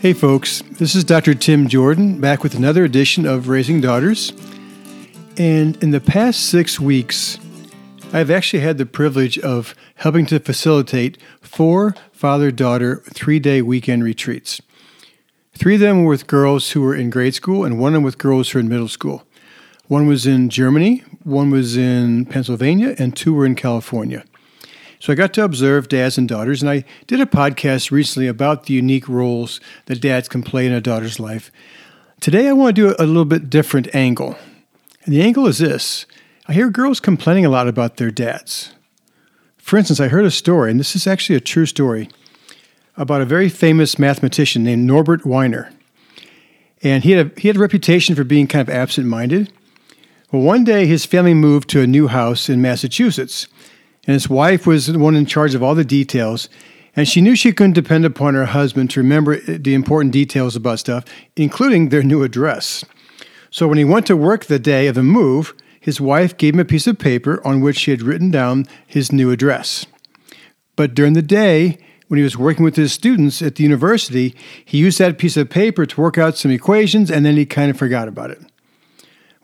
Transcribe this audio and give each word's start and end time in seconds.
Hey, 0.00 0.12
folks, 0.12 0.62
this 0.78 0.94
is 0.94 1.02
Dr. 1.02 1.34
Tim 1.34 1.66
Jordan 1.66 2.20
back 2.20 2.44
with 2.44 2.54
another 2.54 2.84
edition 2.84 3.26
of 3.26 3.48
Raising 3.48 3.80
Daughters. 3.80 4.32
And 5.36 5.76
in 5.82 5.90
the 5.90 6.00
past 6.00 6.48
six 6.48 6.78
weeks, 6.78 7.36
I've 8.12 8.30
actually 8.30 8.60
had 8.60 8.78
the 8.78 8.86
privilege 8.86 9.40
of 9.40 9.74
helping 9.96 10.24
to 10.26 10.38
facilitate 10.38 11.18
four 11.40 11.96
father 12.12 12.52
daughter 12.52 13.02
three 13.12 13.40
day 13.40 13.60
weekend 13.60 14.04
retreats. 14.04 14.62
Three 15.54 15.74
of 15.74 15.80
them 15.80 16.04
were 16.04 16.10
with 16.10 16.28
girls 16.28 16.70
who 16.70 16.82
were 16.82 16.94
in 16.94 17.10
grade 17.10 17.34
school, 17.34 17.64
and 17.64 17.80
one 17.80 17.88
of 17.88 17.94
them 17.94 18.04
with 18.04 18.18
girls 18.18 18.50
who 18.50 18.58
were 18.58 18.60
in 18.60 18.68
middle 18.68 18.86
school. 18.86 19.24
One 19.88 20.06
was 20.06 20.28
in 20.28 20.48
Germany, 20.48 21.02
one 21.24 21.50
was 21.50 21.76
in 21.76 22.24
Pennsylvania, 22.26 22.94
and 23.00 23.16
two 23.16 23.34
were 23.34 23.44
in 23.44 23.56
California. 23.56 24.24
So 25.00 25.12
I 25.12 25.16
got 25.16 25.32
to 25.34 25.44
observe 25.44 25.88
dads 25.88 26.18
and 26.18 26.28
daughters, 26.28 26.60
and 26.60 26.70
I 26.70 26.84
did 27.06 27.20
a 27.20 27.26
podcast 27.26 27.90
recently 27.90 28.26
about 28.26 28.64
the 28.64 28.74
unique 28.74 29.08
roles 29.08 29.60
that 29.86 30.00
dads 30.00 30.28
can 30.28 30.42
play 30.42 30.66
in 30.66 30.72
a 30.72 30.80
daughter's 30.80 31.20
life. 31.20 31.52
Today 32.20 32.48
I 32.48 32.52
want 32.52 32.74
to 32.74 32.82
do 32.82 32.96
a 32.98 33.06
little 33.06 33.24
bit 33.24 33.48
different 33.48 33.94
angle. 33.94 34.36
And 35.04 35.14
the 35.14 35.22
angle 35.22 35.46
is 35.46 35.58
this 35.58 36.04
I 36.48 36.52
hear 36.52 36.68
girls 36.68 36.98
complaining 36.98 37.46
a 37.46 37.50
lot 37.50 37.68
about 37.68 37.96
their 37.96 38.10
dads. 38.10 38.72
For 39.58 39.76
instance, 39.76 40.00
I 40.00 40.08
heard 40.08 40.24
a 40.24 40.30
story, 40.30 40.70
and 40.70 40.80
this 40.80 40.96
is 40.96 41.06
actually 41.06 41.36
a 41.36 41.40
true 41.40 41.66
story, 41.66 42.08
about 42.96 43.20
a 43.20 43.26
very 43.26 43.48
famous 43.48 43.98
mathematician 43.98 44.64
named 44.64 44.84
Norbert 44.84 45.24
Wiener. 45.24 45.70
And 46.82 47.04
he 47.04 47.12
had 47.12 47.26
a, 47.26 47.40
he 47.40 47.48
had 47.48 47.56
a 47.56 47.60
reputation 47.60 48.16
for 48.16 48.24
being 48.24 48.46
kind 48.48 48.66
of 48.66 48.74
absent 48.74 49.06
minded. 49.06 49.52
Well, 50.32 50.42
one 50.42 50.64
day 50.64 50.86
his 50.86 51.04
family 51.04 51.34
moved 51.34 51.68
to 51.70 51.82
a 51.82 51.86
new 51.86 52.08
house 52.08 52.48
in 52.48 52.60
Massachusetts 52.60 53.46
and 54.08 54.14
his 54.14 54.30
wife 54.30 54.66
was 54.66 54.86
the 54.86 54.98
one 54.98 55.14
in 55.14 55.26
charge 55.26 55.54
of 55.54 55.62
all 55.62 55.74
the 55.74 55.84
details. 55.84 56.48
And 56.96 57.06
she 57.06 57.20
knew 57.20 57.36
she 57.36 57.52
couldn't 57.52 57.74
depend 57.74 58.06
upon 58.06 58.32
her 58.32 58.46
husband 58.46 58.88
to 58.90 59.00
remember 59.00 59.36
the 59.36 59.74
important 59.74 60.14
details 60.14 60.56
about 60.56 60.78
stuff, 60.78 61.04
including 61.36 61.90
their 61.90 62.02
new 62.02 62.22
address. 62.22 62.86
So 63.50 63.68
when 63.68 63.76
he 63.76 63.84
went 63.84 64.06
to 64.06 64.16
work 64.16 64.46
the 64.46 64.58
day 64.58 64.86
of 64.86 64.94
the 64.94 65.02
move, 65.02 65.54
his 65.78 66.00
wife 66.00 66.38
gave 66.38 66.54
him 66.54 66.60
a 66.60 66.64
piece 66.64 66.86
of 66.86 66.98
paper 66.98 67.46
on 67.46 67.60
which 67.60 67.76
she 67.76 67.90
had 67.90 68.00
written 68.00 68.30
down 68.30 68.64
his 68.86 69.12
new 69.12 69.30
address. 69.30 69.84
But 70.74 70.94
during 70.94 71.12
the 71.12 71.20
day, 71.20 71.76
when 72.06 72.16
he 72.16 72.24
was 72.24 72.38
working 72.38 72.64
with 72.64 72.76
his 72.76 72.94
students 72.94 73.42
at 73.42 73.56
the 73.56 73.62
university, 73.62 74.34
he 74.64 74.78
used 74.78 74.98
that 74.98 75.18
piece 75.18 75.36
of 75.36 75.50
paper 75.50 75.84
to 75.84 76.00
work 76.00 76.16
out 76.16 76.38
some 76.38 76.50
equations 76.50 77.10
and 77.10 77.26
then 77.26 77.36
he 77.36 77.44
kind 77.44 77.70
of 77.70 77.76
forgot 77.76 78.08
about 78.08 78.30
it. 78.30 78.40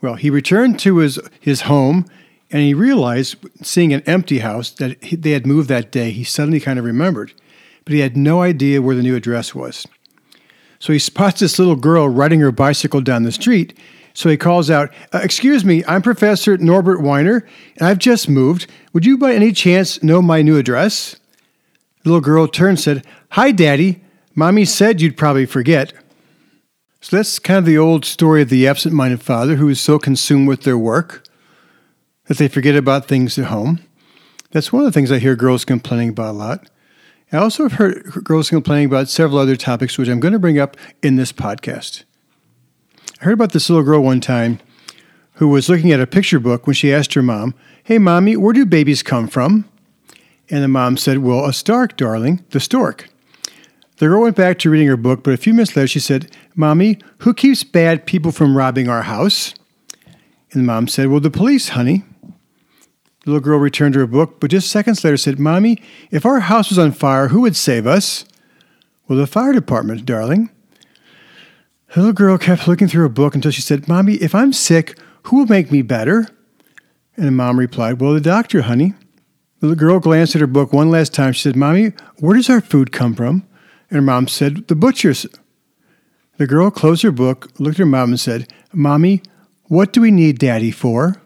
Well, 0.01 0.15
he 0.15 0.31
returned 0.31 0.79
to 0.79 0.97
his, 0.97 1.19
his 1.39 1.61
home 1.61 2.07
and 2.51 2.61
he 2.61 2.73
realized, 2.73 3.37
seeing 3.63 3.93
an 3.93 4.01
empty 4.01 4.39
house 4.39 4.69
that 4.71 5.01
they 5.01 5.31
had 5.31 5.47
moved 5.47 5.69
that 5.69 5.91
day, 5.91 6.11
he 6.11 6.23
suddenly 6.23 6.59
kind 6.59 6.77
of 6.77 6.85
remembered, 6.85 7.33
but 7.83 7.93
he 7.93 7.99
had 7.99 8.15
no 8.15 8.41
idea 8.41 8.81
where 8.81 8.95
the 8.95 9.01
new 9.01 9.15
address 9.15 9.55
was. 9.55 9.87
So 10.79 10.93
he 10.93 10.99
spots 10.99 11.39
this 11.39 11.57
little 11.57 11.75
girl 11.75 12.07
riding 12.07 12.39
her 12.41 12.51
bicycle 12.51 13.01
down 13.01 13.23
the 13.23 13.31
street. 13.31 13.77
So 14.13 14.29
he 14.29 14.37
calls 14.37 14.69
out, 14.69 14.93
uh, 15.13 15.19
Excuse 15.23 15.65
me, 15.65 15.83
I'm 15.87 16.01
Professor 16.01 16.57
Norbert 16.57 17.01
Wiener, 17.01 17.47
and 17.77 17.87
I've 17.87 17.97
just 17.97 18.29
moved. 18.29 18.67
Would 18.93 19.05
you 19.05 19.17
by 19.17 19.33
any 19.33 19.51
chance 19.51 20.01
know 20.03 20.21
my 20.21 20.41
new 20.41 20.57
address? 20.57 21.15
The 22.03 22.09
little 22.09 22.21
girl 22.21 22.47
turned 22.47 22.69
and 22.69 22.79
said, 22.79 23.05
Hi, 23.31 23.51
Daddy. 23.51 24.01
Mommy 24.35 24.65
said 24.65 25.01
you'd 25.01 25.17
probably 25.17 25.45
forget. 25.45 25.93
So 27.01 27.15
that's 27.15 27.39
kind 27.39 27.57
of 27.57 27.65
the 27.65 27.77
old 27.77 28.05
story 28.05 28.41
of 28.41 28.49
the 28.49 28.67
absent 28.67 28.93
minded 28.93 29.21
father 29.21 29.55
who 29.55 29.69
is 29.69 29.81
so 29.81 29.97
consumed 29.97 30.47
with 30.47 30.63
their 30.63 30.77
work 30.77 31.24
that 32.27 32.37
they 32.37 32.47
forget 32.47 32.75
about 32.75 33.07
things 33.07 33.37
at 33.37 33.45
home. 33.45 33.79
That's 34.51 34.71
one 34.71 34.83
of 34.83 34.85
the 34.85 34.91
things 34.91 35.11
I 35.11 35.19
hear 35.19 35.35
girls 35.35 35.65
complaining 35.65 36.09
about 36.09 36.31
a 36.31 36.37
lot. 36.37 36.69
I 37.31 37.37
also 37.37 37.63
have 37.63 37.73
heard 37.73 38.03
girls 38.23 38.49
complaining 38.49 38.85
about 38.85 39.09
several 39.09 39.39
other 39.39 39.55
topics, 39.55 39.97
which 39.97 40.07
I'm 40.07 40.19
going 40.19 40.33
to 40.33 40.39
bring 40.39 40.59
up 40.59 40.77
in 41.01 41.15
this 41.15 41.31
podcast. 41.31 42.03
I 43.19 43.25
heard 43.25 43.33
about 43.33 43.51
this 43.51 43.69
little 43.69 43.83
girl 43.83 44.01
one 44.01 44.21
time 44.21 44.59
who 45.33 45.47
was 45.47 45.67
looking 45.67 45.91
at 45.91 45.99
a 45.99 46.07
picture 46.07 46.39
book 46.39 46.67
when 46.67 46.73
she 46.73 46.93
asked 46.93 47.13
her 47.13 47.21
mom, 47.21 47.53
Hey, 47.83 47.97
mommy, 47.97 48.37
where 48.37 48.53
do 48.53 48.65
babies 48.65 49.03
come 49.03 49.27
from? 49.27 49.67
And 50.49 50.63
the 50.63 50.67
mom 50.67 50.97
said, 50.97 51.19
Well, 51.19 51.45
a 51.45 51.53
stork, 51.53 51.97
darling, 51.97 52.45
the 52.51 52.59
stork. 52.59 53.09
The 53.97 54.07
girl 54.07 54.21
went 54.21 54.35
back 54.35 54.59
to 54.59 54.69
reading 54.69 54.87
her 54.87 54.97
book, 54.97 55.23
but 55.23 55.33
a 55.33 55.37
few 55.37 55.53
minutes 55.53 55.75
later 55.75 55.87
she 55.87 55.99
said, 55.99 56.31
Mommy, 56.55 56.99
who 57.19 57.33
keeps 57.33 57.63
bad 57.63 58.05
people 58.05 58.31
from 58.31 58.55
robbing 58.55 58.89
our 58.89 59.03
house? 59.03 59.53
And 60.51 60.61
the 60.61 60.65
mom 60.65 60.87
said, 60.87 61.07
Well, 61.07 61.19
the 61.19 61.31
police, 61.31 61.69
honey. 61.69 62.03
The 63.25 63.31
little 63.31 63.43
girl 63.43 63.57
returned 63.57 63.93
to 63.93 63.99
her 64.01 64.07
book, 64.07 64.39
but 64.39 64.51
just 64.51 64.69
seconds 64.69 65.03
later 65.03 65.17
said, 65.17 65.39
Mommy, 65.39 65.81
if 66.11 66.27
our 66.27 66.41
house 66.41 66.69
was 66.69 66.77
on 66.77 66.91
fire, 66.91 67.29
who 67.29 67.41
would 67.41 67.55
save 67.55 67.87
us? 67.87 68.23
Well, 69.07 69.17
the 69.17 69.25
fire 69.25 69.51
department, 69.51 70.05
darling. 70.05 70.51
The 71.93 72.01
little 72.01 72.13
girl 72.13 72.37
kept 72.37 72.67
looking 72.67 72.87
through 72.87 73.01
her 73.01 73.09
book 73.09 73.33
until 73.33 73.49
she 73.49 73.63
said, 73.63 73.87
Mommy, 73.87 74.13
if 74.15 74.35
I'm 74.35 74.53
sick, 74.53 74.99
who 75.23 75.37
will 75.37 75.47
make 75.47 75.71
me 75.71 75.81
better? 75.81 76.27
And 77.17 77.25
the 77.25 77.31
mom 77.31 77.57
replied, 77.57 77.99
Well, 77.99 78.13
the 78.13 78.21
doctor, 78.21 78.61
honey. 78.61 78.93
The 79.59 79.67
little 79.67 79.79
girl 79.79 79.99
glanced 79.99 80.35
at 80.35 80.41
her 80.41 80.47
book 80.47 80.71
one 80.71 80.91
last 80.91 81.11
time. 81.11 81.33
She 81.33 81.41
said, 81.41 81.55
Mommy, 81.55 81.93
where 82.19 82.35
does 82.35 82.49
our 82.49 82.61
food 82.61 82.91
come 82.91 83.15
from? 83.15 83.47
And 83.89 83.95
her 83.95 84.01
mom 84.03 84.27
said, 84.27 84.67
The 84.67 84.75
butcher's. 84.75 85.25
The 86.37 86.45
girl 86.45 86.69
closed 86.69 87.01
her 87.01 87.11
book, 87.11 87.49
looked 87.57 87.75
at 87.75 87.79
her 87.79 87.85
mom, 87.87 88.09
and 88.09 88.19
said, 88.19 88.53
Mommy, 88.71 89.23
what 89.63 89.93
do 89.93 90.01
we 90.01 90.11
need 90.11 90.37
daddy 90.37 90.69
for? 90.69 91.21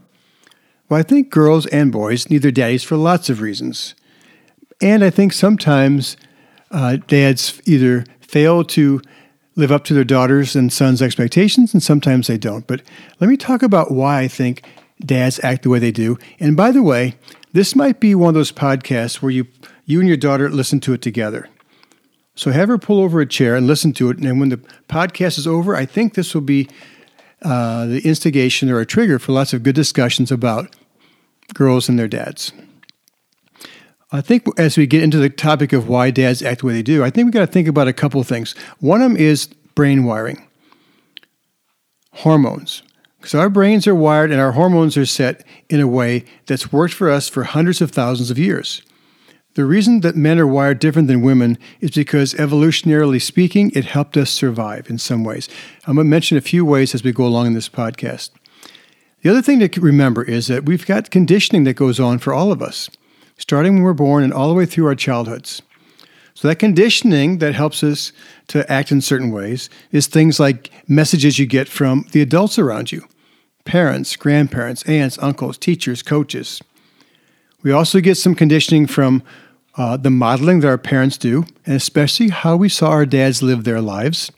Well, 0.89 0.99
I 0.99 1.03
think 1.03 1.29
girls 1.29 1.67
and 1.67 1.91
boys 1.91 2.29
need 2.29 2.41
their 2.41 2.51
daddies 2.51 2.83
for 2.83 2.97
lots 2.97 3.29
of 3.29 3.41
reasons. 3.41 3.93
And 4.81 5.03
I 5.03 5.11
think 5.11 5.33
sometimes 5.33 6.17
uh, 6.71 6.97
dads 7.07 7.61
either 7.65 8.05
fail 8.21 8.63
to 8.63 9.01
live 9.55 9.71
up 9.71 9.83
to 9.83 9.93
their 9.93 10.03
daughters' 10.03 10.55
and 10.55 10.73
sons' 10.73 11.01
expectations, 11.01 11.73
and 11.73 11.83
sometimes 11.83 12.27
they 12.27 12.37
don't. 12.37 12.65
But 12.65 12.81
let 13.19 13.29
me 13.29 13.37
talk 13.37 13.61
about 13.61 13.91
why 13.91 14.21
I 14.21 14.27
think 14.27 14.63
dads 14.99 15.39
act 15.43 15.63
the 15.63 15.69
way 15.69 15.79
they 15.79 15.91
do. 15.91 16.17
And 16.39 16.57
by 16.57 16.71
the 16.71 16.83
way, 16.83 17.15
this 17.53 17.75
might 17.75 17.99
be 17.99 18.15
one 18.15 18.29
of 18.29 18.35
those 18.35 18.51
podcasts 18.51 19.21
where 19.21 19.31
you, 19.31 19.47
you 19.85 19.99
and 19.99 20.07
your 20.07 20.17
daughter 20.17 20.49
listen 20.49 20.79
to 20.81 20.93
it 20.93 21.01
together. 21.01 21.49
So 22.35 22.51
have 22.51 22.69
her 22.69 22.77
pull 22.77 23.01
over 23.01 23.19
a 23.19 23.27
chair 23.27 23.55
and 23.55 23.67
listen 23.67 23.91
to 23.93 24.09
it. 24.09 24.17
And 24.17 24.39
when 24.39 24.49
the 24.49 24.61
podcast 24.87 25.37
is 25.37 25.45
over, 25.45 25.75
I 25.75 25.85
think 25.85 26.13
this 26.13 26.33
will 26.33 26.41
be 26.41 26.69
uh, 27.43 27.85
the 27.85 28.01
instigation 28.05 28.69
or 28.69 28.79
a 28.79 28.85
trigger 28.85 29.19
for 29.19 29.31
lots 29.31 29.53
of 29.53 29.63
good 29.63 29.75
discussions 29.75 30.31
about 30.31 30.75
girls 31.53 31.89
and 31.89 31.97
their 31.97 32.07
dads. 32.07 32.51
I 34.11 34.21
think 34.21 34.45
as 34.57 34.77
we 34.77 34.87
get 34.87 35.03
into 35.03 35.17
the 35.17 35.29
topic 35.29 35.71
of 35.71 35.87
why 35.87 36.09
dads 36.09 36.41
act 36.41 36.61
the 36.61 36.67
way 36.67 36.73
they 36.73 36.81
do, 36.81 37.03
I 37.03 37.09
think 37.09 37.25
we 37.25 37.31
got 37.31 37.45
to 37.45 37.51
think 37.51 37.67
about 37.67 37.87
a 37.87 37.93
couple 37.93 38.21
things. 38.23 38.53
One 38.79 39.01
of 39.01 39.11
them 39.11 39.17
is 39.17 39.47
brain 39.75 40.03
wiring, 40.03 40.47
hormones. 42.13 42.81
Because 43.19 43.35
our 43.35 43.49
brains 43.49 43.85
are 43.85 43.95
wired 43.95 44.31
and 44.31 44.39
our 44.39 44.53
hormones 44.53 44.95
are 44.95 45.05
set 45.05 45.45
in 45.69 45.81
a 45.81 45.87
way 45.87 46.23
that's 46.45 46.71
worked 46.71 46.93
for 46.93 47.09
us 47.09 47.27
for 47.27 47.43
hundreds 47.43 47.81
of 47.81 47.91
thousands 47.91 48.31
of 48.31 48.39
years. 48.39 48.81
The 49.55 49.65
reason 49.65 50.01
that 50.01 50.15
men 50.15 50.37
are 50.37 50.47
wired 50.47 50.79
different 50.79 51.07
than 51.07 51.21
women 51.21 51.57
is 51.81 51.91
because, 51.91 52.35
evolutionarily 52.35 53.21
speaking, 53.21 53.71
it 53.73 53.85
helped 53.85 54.15
us 54.15 54.29
survive 54.29 54.89
in 54.89 54.99
some 54.99 55.23
ways. 55.23 55.49
I'm 55.87 55.95
going 55.95 56.05
to 56.05 56.09
mention 56.09 56.37
a 56.37 56.41
few 56.41 56.63
ways 56.63 56.93
as 56.93 57.03
we 57.03 57.11
go 57.11 57.25
along 57.25 57.47
in 57.47 57.53
this 57.53 57.67
podcast. 57.67 58.29
The 59.21 59.29
other 59.29 59.41
thing 59.41 59.59
to 59.59 59.81
remember 59.81 60.23
is 60.23 60.47
that 60.47 60.65
we've 60.65 60.85
got 60.85 61.11
conditioning 61.11 61.63
that 61.63 61.73
goes 61.73 61.99
on 61.99 62.19
for 62.19 62.31
all 62.31 62.51
of 62.51 62.61
us, 62.61 62.89
starting 63.37 63.73
when 63.73 63.83
we're 63.83 63.93
born 63.93 64.23
and 64.23 64.31
all 64.31 64.47
the 64.47 64.53
way 64.53 64.65
through 64.65 64.85
our 64.85 64.95
childhoods. 64.95 65.61
So, 66.35 66.47
that 66.47 66.55
conditioning 66.55 67.39
that 67.39 67.53
helps 67.53 67.83
us 67.83 68.13
to 68.47 68.71
act 68.71 68.93
in 68.93 69.01
certain 69.01 69.31
ways 69.31 69.69
is 69.91 70.07
things 70.07 70.39
like 70.39 70.71
messages 70.87 71.37
you 71.37 71.45
get 71.45 71.67
from 71.67 72.05
the 72.11 72.21
adults 72.21 72.57
around 72.57 72.91
you 72.91 73.05
parents, 73.65 74.15
grandparents, 74.15 74.83
aunts, 74.83 75.17
uncles, 75.19 75.57
teachers, 75.57 76.01
coaches. 76.01 76.61
We 77.61 77.71
also 77.71 77.99
get 77.99 78.15
some 78.15 78.35
conditioning 78.35 78.87
from 78.87 79.23
uh, 79.75 79.97
the 79.97 80.09
modeling 80.09 80.61
that 80.61 80.67
our 80.67 80.77
parents 80.77 81.17
do, 81.17 81.45
and 81.65 81.75
especially 81.75 82.29
how 82.29 82.55
we 82.55 82.69
saw 82.69 82.89
our 82.89 83.05
dads 83.05 83.41
live 83.41 83.63
their 83.63 83.81
lives. 83.81 84.31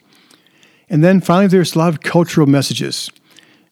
And 0.88 1.02
then 1.02 1.20
finally, 1.20 1.46
there's 1.46 1.74
a 1.74 1.78
lot 1.78 1.88
of 1.88 2.00
cultural 2.00 2.46
messages 2.46 3.10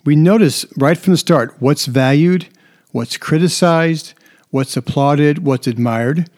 we 0.04 0.16
notice 0.16 0.64
right 0.76 0.96
from 0.96 1.12
the 1.12 1.18
start 1.18 1.54
what's 1.60 1.86
valued, 1.86 2.48
what's 2.92 3.16
criticized, 3.16 4.14
what's 4.50 4.76
applauded, 4.76 5.44
what's 5.44 5.66
admired. 5.66 6.28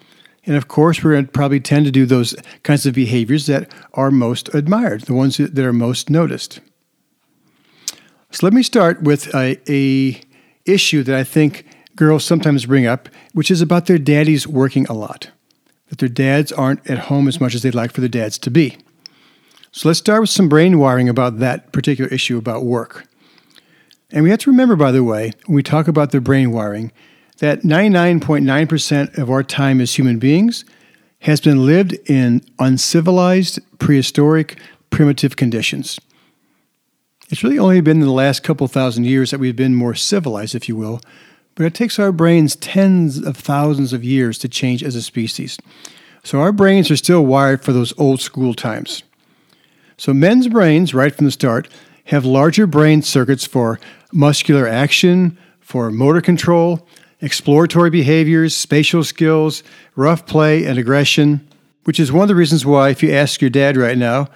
And 0.45 0.57
of 0.57 0.67
course, 0.67 1.03
we're 1.03 1.13
going 1.13 1.27
to 1.27 1.33
probably 1.33 1.61
tend 1.61 1.87
to 1.87 1.93
do 1.93 2.05
those 2.05 2.35
kinds 2.65 2.85
of 2.85 2.95
behaviors 2.95 3.47
that 3.47 3.71
are 3.95 4.11
most 4.11 4.53
admired, 4.55 5.03
the 5.03 5.15
ones 5.15 5.37
that 5.37 5.59
are 5.59 5.73
most 5.73 6.11
noticed. 6.11 6.61
So 8.31 8.47
let 8.47 8.53
me 8.53 8.63
start 8.63 9.03
with 9.03 9.33
a, 9.35 9.61
a 9.69 10.21
issue 10.65 11.03
that 11.05 11.15
I 11.15 11.23
think 11.23 11.67
girls 11.97 12.25
sometimes 12.25 12.67
bring 12.67 12.87
up, 12.87 13.09
which 13.33 13.51
is 13.51 13.61
about 13.61 13.87
their 13.87 13.99
daddies 13.99 14.47
working 14.47 14.87
a 14.87 14.93
lot, 14.93 15.31
that 15.89 15.99
their 15.99 16.09
dads 16.09 16.53
aren't 16.53 16.89
at 16.89 16.99
home 16.99 17.29
as 17.29 17.41
much 17.41 17.55
as 17.55 17.63
they'd 17.63 17.75
like 17.75 17.93
for 17.93 18.01
their 18.01 18.09
dads 18.09 18.39
to 18.39 18.51
be. 18.51 18.77
So 19.73 19.89
let's 19.89 19.99
start 19.99 20.21
with 20.21 20.31
some 20.31 20.49
brain 20.49 20.79
wiring 20.79 21.09
about 21.09 21.39
that 21.39 21.73
particular 21.73 22.11
issue 22.11 22.37
about 22.37 22.65
work. 22.65 23.07
And 24.11 24.23
we 24.23 24.31
have 24.31 24.41
to 24.41 24.51
remember, 24.51 24.77
by 24.77 24.93
the 24.93 25.03
way, 25.03 25.33
when 25.47 25.57
we 25.57 25.63
talk 25.63 25.89
about 25.89 26.11
the 26.11 26.21
brain 26.21 26.53
wiring, 26.53 26.93
that 27.39 27.63
99.9% 27.63 29.19
of 29.19 29.31
our 29.31 29.43
time 29.43 29.81
as 29.81 29.95
human 29.95 30.19
beings 30.19 30.65
has 31.21 31.41
been 31.41 31.65
lived 31.65 31.95
in 32.09 32.43
uncivilized, 32.59 33.59
prehistoric, 33.79 34.59
primitive 34.91 35.37
conditions. 35.37 35.99
It's 37.31 37.43
really 37.43 37.59
only 37.59 37.81
been 37.81 38.01
in 38.01 38.07
the 38.07 38.13
last 38.13 38.43
couple 38.43 38.69
thousand 38.69 39.05
years 39.05 39.31
that 39.31 39.41
we've 39.41 39.57
been 39.57 39.75
more 39.75 39.95
civilized, 39.95 40.55
if 40.55 40.69
you 40.69 40.77
will, 40.77 41.01
but 41.55 41.67
it 41.67 41.75
takes 41.75 41.99
our 41.99 42.13
brains 42.13 42.57
tens 42.57 43.19
of 43.19 43.37
thousands 43.37 43.93
of 43.93 44.05
years 44.05 44.39
to 44.39 44.49
change 44.49 44.83
as 44.83 44.95
a 44.95 45.03
species. 45.03 45.59
So 46.25 46.41
our 46.41 46.53
brains 46.53 46.91
are 46.91 46.97
still 46.97 47.27
wired 47.27 47.63
for 47.65 47.73
those 47.73 47.93
old 47.99 48.21
school 48.21 48.55
times. 48.55 49.03
So 49.97 50.15
men's 50.15 50.49
brains, 50.49 50.95
right 50.95 51.15
from 51.15 51.27
the 51.27 51.33
start, 51.33 51.69
have 52.07 52.25
larger 52.25 52.67
brain 52.67 53.03
circuits 53.03 53.47
for 53.47 53.79
muscular 54.13 54.67
action, 54.67 55.39
for 55.61 55.91
motor 55.91 56.21
control, 56.21 56.87
exploratory 57.21 57.91
behaviors, 57.91 58.55
spatial 58.55 59.05
skills, 59.05 59.63
rough 59.95 60.27
play, 60.27 60.65
and 60.65 60.79
aggression, 60.79 61.47
which 61.85 62.01
is 62.01 62.13
one 62.13 62.23
of 62.23 62.29
the 62.29 62.35
reasons 62.35 62.67
why, 62.67 62.91
if 62.91 63.03
you 63.03 63.13
ask 63.13 63.41
your 63.41 63.51
dad 63.51 63.77
right 63.77 63.99
now 63.99 64.29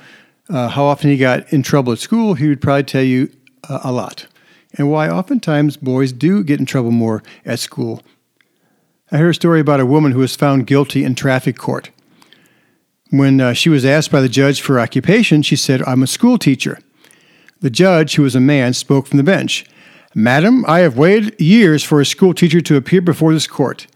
uh, 0.48 0.68
how 0.68 0.84
often 0.84 1.10
he 1.10 1.16
got 1.16 1.52
in 1.52 1.62
trouble 1.62 1.92
at 1.92 1.98
school, 1.98 2.34
he 2.34 2.48
would 2.48 2.60
probably 2.60 2.84
tell 2.84 3.02
you 3.02 3.30
uh, 3.68 3.80
a 3.82 3.92
lot. 3.92 4.26
And 4.76 4.90
why 4.90 5.08
oftentimes 5.08 5.76
boys 5.76 6.12
do 6.12 6.44
get 6.44 6.60
in 6.60 6.66
trouble 6.66 6.90
more 6.90 7.22
at 7.44 7.58
school. 7.58 8.02
I 9.10 9.18
heard 9.18 9.30
a 9.30 9.34
story 9.34 9.60
about 9.60 9.80
a 9.80 9.86
woman 9.86 10.12
who 10.12 10.18
was 10.18 10.36
found 10.36 10.66
guilty 10.66 11.04
in 11.04 11.14
traffic 11.14 11.56
court. 11.56 11.90
When 13.10 13.40
uh, 13.40 13.52
she 13.52 13.68
was 13.68 13.84
asked 13.84 14.10
by 14.10 14.20
the 14.20 14.28
judge 14.28 14.60
for 14.60 14.80
occupation, 14.80 15.42
she 15.42 15.56
said, 15.56 15.82
I'm 15.82 16.02
a 16.02 16.08
school 16.08 16.38
teacher. 16.38 16.78
The 17.60 17.70
judge, 17.70 18.16
who 18.16 18.22
was 18.22 18.34
a 18.34 18.40
man, 18.40 18.74
spoke 18.74 19.06
from 19.06 19.16
the 19.16 19.22
bench. 19.22 19.64
Madam, 20.14 20.64
I 20.66 20.80
have 20.80 20.98
waited 20.98 21.40
years 21.40 21.84
for 21.84 22.00
a 22.00 22.06
school 22.06 22.34
teacher 22.34 22.60
to 22.60 22.76
appear 22.76 23.00
before 23.00 23.32
this 23.32 23.46
court. 23.46 23.86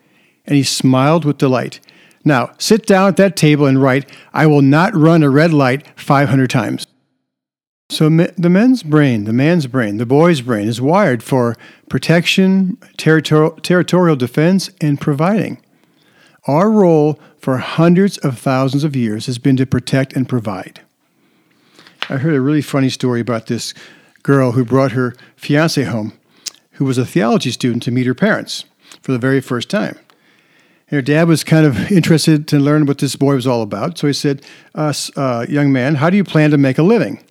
And 0.44 0.56
he 0.56 0.62
smiled 0.62 1.24
with 1.24 1.38
delight. 1.38 1.80
Now, 2.24 2.52
sit 2.58 2.86
down 2.86 3.08
at 3.08 3.16
that 3.16 3.36
table 3.36 3.66
and 3.66 3.82
write, 3.82 4.08
I 4.32 4.46
will 4.46 4.62
not 4.62 4.94
run 4.94 5.22
a 5.22 5.30
red 5.30 5.52
light 5.52 5.86
500 5.98 6.48
times. 6.48 6.86
So, 7.90 8.08
the 8.08 8.48
men's 8.48 8.84
brain, 8.84 9.24
the 9.24 9.32
man's 9.32 9.66
brain, 9.66 9.96
the 9.96 10.06
boy's 10.06 10.42
brain 10.42 10.68
is 10.68 10.80
wired 10.80 11.24
for 11.24 11.56
protection, 11.88 12.78
territorial, 12.96 13.50
territorial 13.62 14.14
defense, 14.14 14.70
and 14.80 15.00
providing. 15.00 15.60
Our 16.46 16.70
role 16.70 17.18
for 17.40 17.58
hundreds 17.58 18.16
of 18.18 18.38
thousands 18.38 18.84
of 18.84 18.94
years 18.94 19.26
has 19.26 19.38
been 19.38 19.56
to 19.56 19.66
protect 19.66 20.12
and 20.12 20.28
provide. 20.28 20.82
I 22.08 22.18
heard 22.18 22.34
a 22.34 22.40
really 22.40 22.62
funny 22.62 22.90
story 22.90 23.20
about 23.20 23.46
this 23.46 23.74
girl 24.22 24.52
who 24.52 24.64
brought 24.64 24.92
her 24.92 25.16
fiance 25.34 25.82
home, 25.82 26.12
who 26.74 26.84
was 26.84 26.96
a 26.96 27.04
theology 27.04 27.50
student, 27.50 27.82
to 27.82 27.90
meet 27.90 28.06
her 28.06 28.14
parents 28.14 28.66
for 29.02 29.10
the 29.10 29.18
very 29.18 29.40
first 29.40 29.68
time. 29.68 29.98
And 30.90 30.96
her 30.96 31.02
dad 31.02 31.26
was 31.26 31.42
kind 31.42 31.66
of 31.66 31.90
interested 31.90 32.46
to 32.48 32.60
learn 32.60 32.86
what 32.86 32.98
this 32.98 33.16
boy 33.16 33.34
was 33.34 33.48
all 33.48 33.62
about. 33.62 33.98
So 33.98 34.06
he 34.06 34.12
said, 34.12 34.42
uh, 34.76 34.94
uh, 35.16 35.44
Young 35.48 35.72
man, 35.72 35.96
how 35.96 36.08
do 36.08 36.16
you 36.16 36.24
plan 36.24 36.52
to 36.52 36.56
make 36.56 36.78
a 36.78 36.84
living? 36.84 37.24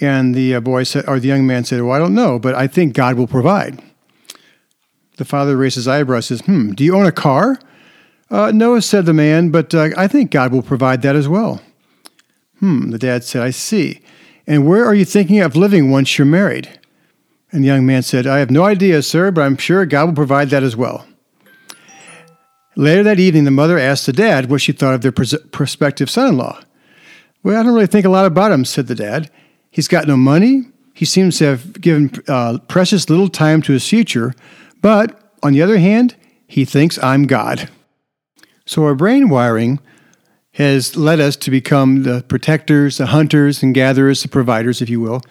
And 0.00 0.34
the 0.34 0.54
uh, 0.54 0.60
boy 0.60 0.84
said, 0.84 1.06
or 1.06 1.20
the 1.20 1.28
young 1.28 1.46
man 1.46 1.64
said, 1.64 1.82
Well, 1.82 1.92
I 1.92 1.98
don't 1.98 2.14
know, 2.14 2.38
but 2.38 2.54
I 2.54 2.66
think 2.66 2.94
God 2.94 3.16
will 3.16 3.26
provide. 3.26 3.82
The 5.16 5.24
father 5.24 5.56
raises 5.56 5.86
eyebrows 5.86 6.30
and 6.30 6.38
says, 6.38 6.46
Hmm, 6.46 6.72
do 6.72 6.82
you 6.82 6.96
own 6.96 7.06
a 7.06 7.12
car? 7.12 7.58
Uh, 8.30 8.52
no, 8.54 8.78
said 8.80 9.06
the 9.06 9.12
man, 9.12 9.50
but 9.50 9.74
uh, 9.74 9.90
I 9.96 10.06
think 10.06 10.30
God 10.30 10.52
will 10.52 10.62
provide 10.62 11.02
that 11.02 11.16
as 11.16 11.28
well. 11.28 11.60
Hmm, 12.60 12.90
the 12.90 12.98
dad 12.98 13.24
said, 13.24 13.42
I 13.42 13.50
see. 13.50 14.00
And 14.46 14.66
where 14.66 14.84
are 14.84 14.94
you 14.94 15.04
thinking 15.04 15.40
of 15.40 15.56
living 15.56 15.90
once 15.90 16.16
you're 16.16 16.26
married? 16.26 16.68
And 17.52 17.64
the 17.64 17.68
young 17.68 17.84
man 17.84 18.02
said, 18.02 18.26
I 18.26 18.38
have 18.38 18.50
no 18.50 18.64
idea, 18.64 19.02
sir, 19.02 19.30
but 19.30 19.42
I'm 19.42 19.56
sure 19.56 19.84
God 19.84 20.06
will 20.06 20.14
provide 20.14 20.50
that 20.50 20.62
as 20.62 20.76
well. 20.76 21.06
Later 22.76 23.02
that 23.02 23.18
evening, 23.18 23.44
the 23.44 23.50
mother 23.50 23.78
asked 23.78 24.06
the 24.06 24.12
dad 24.12 24.48
what 24.48 24.60
she 24.60 24.72
thought 24.72 24.94
of 24.94 25.02
their 25.02 25.12
pres- 25.12 25.36
prospective 25.50 26.08
son 26.08 26.28
in 26.28 26.36
law. 26.36 26.60
Well, 27.42 27.58
I 27.58 27.62
don't 27.62 27.74
really 27.74 27.86
think 27.86 28.06
a 28.06 28.10
lot 28.10 28.26
about 28.26 28.52
him, 28.52 28.64
said 28.64 28.86
the 28.86 28.94
dad. 28.94 29.30
He's 29.70 29.88
got 29.88 30.06
no 30.06 30.16
money. 30.16 30.64
He 30.94 31.04
seems 31.04 31.38
to 31.38 31.46
have 31.46 31.80
given 31.80 32.12
uh, 32.28 32.58
precious 32.68 33.08
little 33.08 33.28
time 33.28 33.62
to 33.62 33.72
his 33.72 33.88
future. 33.88 34.34
But 34.82 35.34
on 35.42 35.52
the 35.52 35.62
other 35.62 35.78
hand, 35.78 36.16
he 36.46 36.64
thinks 36.64 37.02
I'm 37.02 37.24
God. 37.24 37.68
So 38.66 38.84
our 38.84 38.94
brain 38.94 39.28
wiring 39.28 39.80
has 40.54 40.96
led 40.96 41.20
us 41.20 41.36
to 41.36 41.50
become 41.50 42.02
the 42.02 42.22
protectors, 42.24 42.98
the 42.98 43.06
hunters 43.06 43.62
and 43.62 43.74
gatherers, 43.74 44.22
the 44.22 44.28
providers, 44.28 44.82
if 44.82 44.90
you 44.90 45.00
will. 45.00 45.22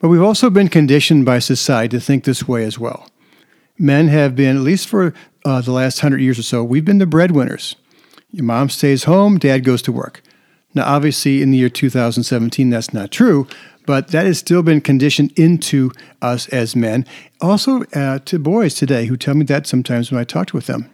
But 0.00 0.08
we've 0.08 0.22
also 0.22 0.48
been 0.48 0.68
conditioned 0.68 1.26
by 1.26 1.40
society 1.40 1.96
to 1.96 2.00
think 2.00 2.24
this 2.24 2.48
way 2.48 2.64
as 2.64 2.78
well. 2.78 3.10
Men 3.78 4.08
have 4.08 4.34
been, 4.34 4.56
at 4.56 4.62
least 4.62 4.88
for 4.88 5.14
uh, 5.44 5.60
the 5.60 5.72
last 5.72 6.00
hundred 6.00 6.20
years 6.20 6.38
or 6.38 6.42
so, 6.42 6.64
we've 6.64 6.84
been 6.84 6.98
the 6.98 7.06
breadwinners. 7.06 7.76
Your 8.30 8.44
mom 8.44 8.70
stays 8.70 9.04
home, 9.04 9.38
dad 9.38 9.64
goes 9.64 9.82
to 9.82 9.92
work. 9.92 10.22
Now, 10.74 10.84
obviously, 10.86 11.42
in 11.42 11.50
the 11.50 11.58
year 11.58 11.68
2017, 11.68 12.70
that's 12.70 12.94
not 12.94 13.10
true, 13.10 13.46
but 13.86 14.08
that 14.08 14.26
has 14.26 14.38
still 14.38 14.62
been 14.62 14.80
conditioned 14.80 15.32
into 15.36 15.90
us 16.22 16.48
as 16.50 16.76
men. 16.76 17.04
Also, 17.40 17.82
uh, 17.94 18.20
to 18.20 18.38
boys 18.38 18.74
today 18.74 19.06
who 19.06 19.16
tell 19.16 19.34
me 19.34 19.44
that 19.46 19.66
sometimes 19.66 20.12
when 20.12 20.20
I 20.20 20.24
talked 20.24 20.54
with 20.54 20.66
them. 20.66 20.90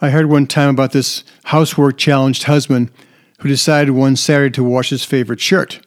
I 0.00 0.10
heard 0.10 0.26
one 0.26 0.46
time 0.46 0.70
about 0.70 0.92
this 0.92 1.24
housework 1.44 1.98
challenged 1.98 2.44
husband 2.44 2.90
who 3.40 3.48
decided 3.48 3.92
one 3.92 4.16
Saturday 4.16 4.52
to 4.54 4.64
wash 4.64 4.90
his 4.90 5.04
favorite 5.04 5.40
shirt. 5.40 5.80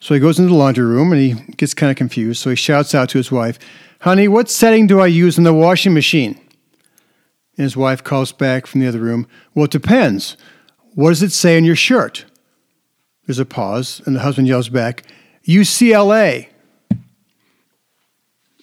So 0.00 0.14
he 0.14 0.20
goes 0.20 0.38
into 0.38 0.50
the 0.50 0.56
laundry 0.56 0.84
room 0.84 1.12
and 1.12 1.20
he 1.20 1.34
gets 1.56 1.74
kind 1.74 1.90
of 1.90 1.96
confused. 1.96 2.40
So 2.40 2.50
he 2.50 2.56
shouts 2.56 2.94
out 2.94 3.08
to 3.10 3.18
his 3.18 3.30
wife, 3.30 3.58
Honey, 4.00 4.28
what 4.28 4.48
setting 4.48 4.86
do 4.86 5.00
I 5.00 5.06
use 5.06 5.38
in 5.38 5.44
the 5.44 5.52
washing 5.52 5.92
machine? 5.92 6.40
And 7.56 7.64
his 7.64 7.76
wife 7.76 8.04
calls 8.04 8.32
back 8.32 8.66
from 8.66 8.80
the 8.80 8.86
other 8.86 9.00
room, 9.00 9.26
Well, 9.54 9.64
it 9.64 9.70
depends. 9.70 10.36
What 10.94 11.10
does 11.10 11.22
it 11.22 11.32
say 11.32 11.56
on 11.56 11.64
your 11.64 11.76
shirt? 11.76 12.24
There's 13.28 13.38
a 13.38 13.44
pause, 13.44 14.00
and 14.06 14.16
the 14.16 14.20
husband 14.20 14.48
yells 14.48 14.70
back, 14.70 15.02
UCLA. 15.46 16.48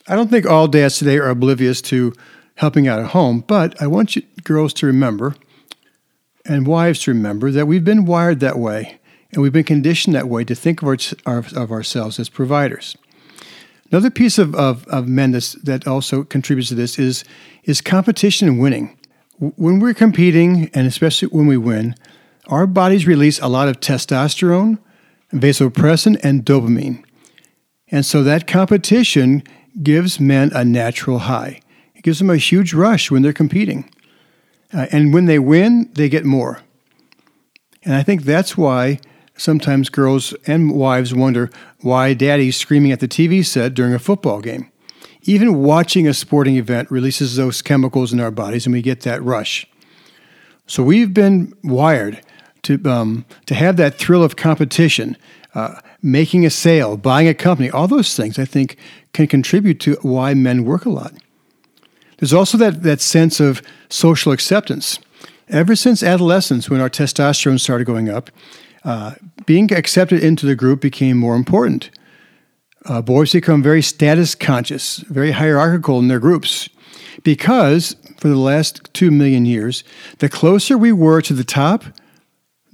I 0.08 0.16
don't 0.16 0.32
think 0.32 0.48
all 0.48 0.68
dads 0.68 0.98
today 0.98 1.20
are 1.20 1.30
oblivious 1.30 1.84
to 1.84 2.14
helping 2.56 2.88
out 2.88 3.00
at 3.00 3.12
home. 3.12 3.44
But 3.46 3.80
I 3.80 3.86
want 3.86 4.16
you 4.16 4.24
girls 4.44 4.74
to 4.76 4.88
remember 4.88 5.36
and 6.48 6.66
wives 6.66 7.02
to 7.02 7.12
remember 7.12 7.52
that 7.52 7.68
we've 7.68 7.86
been 7.86 8.06
wired 8.06 8.40
that 8.40 8.58
way 8.58 9.00
and 9.32 9.44
we've 9.44 9.54
been 9.54 9.64
conditioned 9.64 10.16
that 10.16 10.30
way 10.30 10.44
to 10.44 10.56
think 10.56 10.82
of, 10.82 10.88
our, 11.28 11.46
of 11.56 11.72
ourselves 11.72 12.20
as 12.20 12.28
providers. 12.28 12.98
Another 13.92 14.10
piece 14.10 14.40
of, 14.40 14.56
of, 14.56 14.88
of 14.88 15.08
men 15.08 15.32
that 15.32 15.84
also 15.86 16.24
contributes 16.24 16.70
to 16.70 16.76
this 16.76 16.98
is, 16.98 17.24
is 17.66 17.82
competition 17.82 18.48
and 18.48 18.60
winning. 18.60 18.98
When 19.38 19.80
we're 19.80 19.94
competing, 19.94 20.72
and 20.74 20.88
especially 20.88 21.28
when 21.28 21.46
we 21.46 21.56
win, 21.56 21.94
our 22.48 22.68
bodies 22.68 23.08
release 23.08 23.40
a 23.40 23.48
lot 23.48 23.68
of 23.68 23.80
testosterone, 23.80 24.80
vasopressin, 25.32 26.20
and 26.24 26.46
dopamine. 26.46 27.04
And 27.90 28.06
so 28.06 28.24
that 28.24 28.48
competition 28.48 29.44
gives 29.82 30.20
men 30.20 30.52
a 30.54 30.64
natural 30.64 31.20
high 31.20 31.62
It 31.96 32.04
gives 32.04 32.20
them 32.20 32.30
a 32.30 32.38
huge 32.38 32.74
rush 32.74 33.12
when 33.12 33.22
they're 33.22 33.34
competing. 33.34 33.90
Uh, 34.74 34.88
and 34.92 35.14
when 35.14 35.26
they 35.26 35.40
win, 35.40 35.90
they 35.94 36.10
get 36.10 36.26
more. 36.26 36.62
And 37.84 37.94
I 37.94 38.04
think 38.04 38.24
that's 38.24 38.58
why 38.58 39.00
sometimes 39.38 39.90
girls 39.90 40.34
and 40.48 40.72
wives 40.72 41.14
wonder 41.14 41.50
why 41.82 42.14
daddy's 42.14 42.58
screaming 42.58 42.92
at 42.92 43.00
the 43.00 43.08
TV 43.08 43.46
set 43.46 43.74
during 43.74 43.94
a 43.94 44.00
football 44.00 44.42
game. 44.42 44.72
Even 45.24 45.62
watching 45.62 46.08
a 46.08 46.14
sporting 46.14 46.56
event 46.56 46.90
releases 46.90 47.36
those 47.36 47.62
chemicals 47.62 48.14
in 48.14 48.20
our 48.20 48.32
bodies 48.32 48.66
and 48.66 48.74
we 48.74 48.82
get 48.82 49.02
that 49.02 49.24
rush. 49.24 49.68
So 50.68 50.84
we've 50.84 51.14
been 51.14 51.54
wired 51.64 52.22
to, 52.66 52.84
um, 52.86 53.26
to 53.46 53.56
have 53.56 53.78
that 53.78 53.96
thrill 53.96 54.24
of 54.24 54.36
competition, 54.36 55.18
uh, 55.54 55.80
making 56.02 56.46
a 56.46 56.50
sale, 56.50 56.98
buying 56.98 57.28
a 57.28 57.34
company, 57.34 57.70
all 57.70 57.88
those 57.88 58.16
things 58.16 58.38
I 58.38 58.46
think 58.46 58.78
can 59.14 59.28
contribute 59.28 59.80
to 59.82 59.98
why 60.02 60.34
men 60.34 60.66
work 60.66 60.86
a 60.86 60.90
lot. 60.90 61.14
There's 62.18 62.34
also 62.34 62.58
that, 62.58 62.84
that 62.84 63.02
sense 63.02 63.40
of 63.40 63.62
social 63.90 64.32
acceptance. 64.32 65.00
Ever 65.48 65.76
since 65.76 66.02
adolescence, 66.02 66.70
when 66.70 66.82
our 66.82 66.90
testosterone 66.90 67.60
started 67.60 67.86
going 67.86 68.10
up, 68.10 68.32
uh, 68.84 69.16
being 69.46 69.72
accepted 69.74 70.24
into 70.24 70.46
the 70.46 70.56
group 70.56 70.82
became 70.82 71.18
more 71.18 71.36
important. 71.36 71.90
Uh, 72.86 73.02
boys 73.02 73.34
become 73.34 73.64
very 73.64 73.82
status 73.82 74.36
conscious, 74.36 74.98
very 74.98 75.32
hierarchical 75.32 76.00
in 76.00 76.08
their 76.08 76.20
groups, 76.20 76.70
because 77.24 77.96
for 78.18 78.28
the 78.28 78.38
last 78.38 78.94
two 78.94 79.12
million 79.12 79.46
years, 79.46 79.84
the 80.20 80.30
closer 80.30 80.78
we 80.78 80.92
were 80.92 81.22
to 81.22 81.34
the 81.34 81.44
top, 81.44 81.84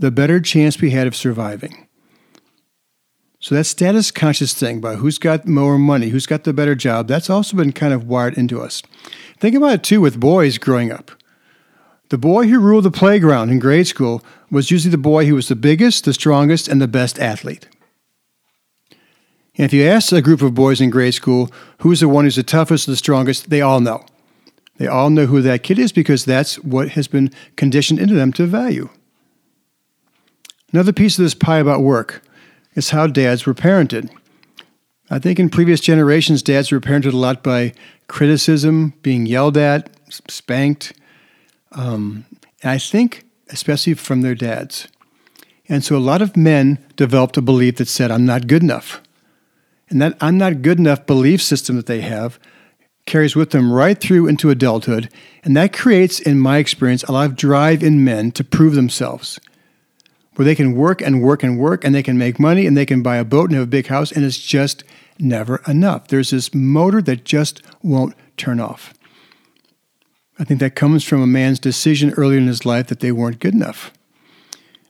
the 0.01 0.11
better 0.11 0.39
chance 0.39 0.81
we 0.81 0.89
had 0.89 1.05
of 1.05 1.15
surviving. 1.15 1.87
So 3.39 3.55
that 3.55 3.65
status 3.65 4.11
conscious 4.11 4.53
thing 4.53 4.77
about 4.77 4.97
who's 4.97 5.19
got 5.19 5.47
more 5.47 5.77
money, 5.77 6.09
who's 6.09 6.25
got 6.25 6.43
the 6.43 6.53
better 6.53 6.75
job, 6.75 7.07
that's 7.07 7.29
also 7.29 7.55
been 7.55 7.71
kind 7.71 7.93
of 7.93 8.07
wired 8.07 8.35
into 8.35 8.61
us. 8.61 8.81
Think 9.39 9.55
about 9.55 9.73
it 9.73 9.83
too 9.83 10.01
with 10.01 10.19
boys 10.19 10.57
growing 10.57 10.91
up. 10.91 11.11
The 12.09 12.17
boy 12.17 12.47
who 12.47 12.59
ruled 12.59 12.85
the 12.85 12.91
playground 12.91 13.51
in 13.51 13.59
grade 13.59 13.87
school 13.87 14.23
was 14.49 14.71
usually 14.71 14.91
the 14.91 14.97
boy 14.97 15.27
who 15.27 15.35
was 15.35 15.47
the 15.47 15.55
biggest, 15.55 16.05
the 16.05 16.13
strongest, 16.13 16.67
and 16.67 16.81
the 16.81 16.87
best 16.87 17.19
athlete. 17.19 17.67
And 19.55 19.65
if 19.65 19.73
you 19.73 19.85
ask 19.85 20.11
a 20.11 20.21
group 20.21 20.41
of 20.41 20.55
boys 20.55 20.81
in 20.81 20.89
grade 20.89 21.13
school 21.13 21.51
who's 21.79 21.99
the 21.99 22.09
one 22.09 22.25
who's 22.25 22.35
the 22.37 22.43
toughest, 22.43 22.87
the 22.87 22.95
strongest, 22.95 23.51
they 23.51 23.61
all 23.61 23.79
know. 23.79 24.05
They 24.77 24.87
all 24.87 25.11
know 25.11 25.27
who 25.27 25.41
that 25.43 25.63
kid 25.63 25.77
is 25.77 25.91
because 25.91 26.25
that's 26.25 26.55
what 26.55 26.89
has 26.89 27.07
been 27.07 27.31
conditioned 27.55 27.99
into 27.99 28.15
them 28.15 28.33
to 28.33 28.47
value. 28.47 28.89
Another 30.71 30.93
piece 30.93 31.17
of 31.17 31.23
this 31.23 31.33
pie 31.33 31.59
about 31.59 31.81
work 31.81 32.21
is 32.75 32.91
how 32.91 33.07
dads 33.07 33.45
were 33.45 33.53
parented. 33.53 34.09
I 35.09 35.19
think 35.19 35.39
in 35.39 35.49
previous 35.49 35.81
generations, 35.81 36.41
dads 36.41 36.71
were 36.71 36.79
parented 36.79 37.13
a 37.13 37.17
lot 37.17 37.43
by 37.43 37.73
criticism, 38.07 38.93
being 39.01 39.25
yelled 39.25 39.57
at, 39.57 39.89
spanked, 40.09 40.93
um, 41.73 42.25
and 42.63 42.71
I 42.71 42.77
think 42.77 43.25
especially 43.49 43.93
from 43.93 44.21
their 44.21 44.35
dads. 44.35 44.87
And 45.67 45.83
so 45.83 45.95
a 45.95 45.99
lot 45.99 46.21
of 46.21 46.37
men 46.37 46.79
developed 46.95 47.37
a 47.37 47.41
belief 47.41 47.77
that 47.77 47.87
said, 47.87 48.11
I'm 48.11 48.25
not 48.25 48.47
good 48.47 48.63
enough. 48.63 49.01
And 49.89 50.01
that 50.01 50.15
I'm 50.21 50.37
not 50.37 50.61
good 50.61 50.79
enough 50.79 51.05
belief 51.05 51.41
system 51.41 51.75
that 51.75 51.85
they 51.85 52.01
have 52.01 52.39
carries 53.05 53.35
with 53.35 53.49
them 53.49 53.73
right 53.73 53.99
through 53.99 54.27
into 54.27 54.49
adulthood. 54.49 55.09
And 55.43 55.57
that 55.57 55.73
creates, 55.73 56.19
in 56.19 56.39
my 56.39 56.59
experience, 56.59 57.03
a 57.03 57.11
lot 57.11 57.25
of 57.25 57.35
drive 57.35 57.83
in 57.83 58.05
men 58.05 58.31
to 58.33 58.43
prove 58.43 58.75
themselves 58.75 59.39
where 60.35 60.45
they 60.45 60.55
can 60.55 60.73
work 60.73 61.01
and 61.01 61.21
work 61.21 61.43
and 61.43 61.59
work 61.59 61.83
and 61.83 61.93
they 61.93 62.03
can 62.03 62.17
make 62.17 62.39
money 62.39 62.65
and 62.65 62.75
they 62.75 62.85
can 62.85 63.03
buy 63.03 63.17
a 63.17 63.25
boat 63.25 63.49
and 63.49 63.55
have 63.55 63.67
a 63.67 63.67
big 63.67 63.87
house 63.87 64.11
and 64.11 64.23
it's 64.23 64.37
just 64.37 64.83
never 65.19 65.61
enough. 65.67 66.07
There's 66.07 66.31
this 66.31 66.53
motor 66.53 67.01
that 67.01 67.25
just 67.25 67.61
won't 67.81 68.15
turn 68.37 68.59
off. 68.59 68.93
I 70.39 70.43
think 70.43 70.59
that 70.59 70.75
comes 70.75 71.03
from 71.03 71.21
a 71.21 71.27
man's 71.27 71.59
decision 71.59 72.11
earlier 72.11 72.39
in 72.39 72.47
his 72.47 72.65
life 72.65 72.87
that 72.87 72.99
they 72.99 73.11
weren't 73.11 73.39
good 73.39 73.53
enough. 73.53 73.91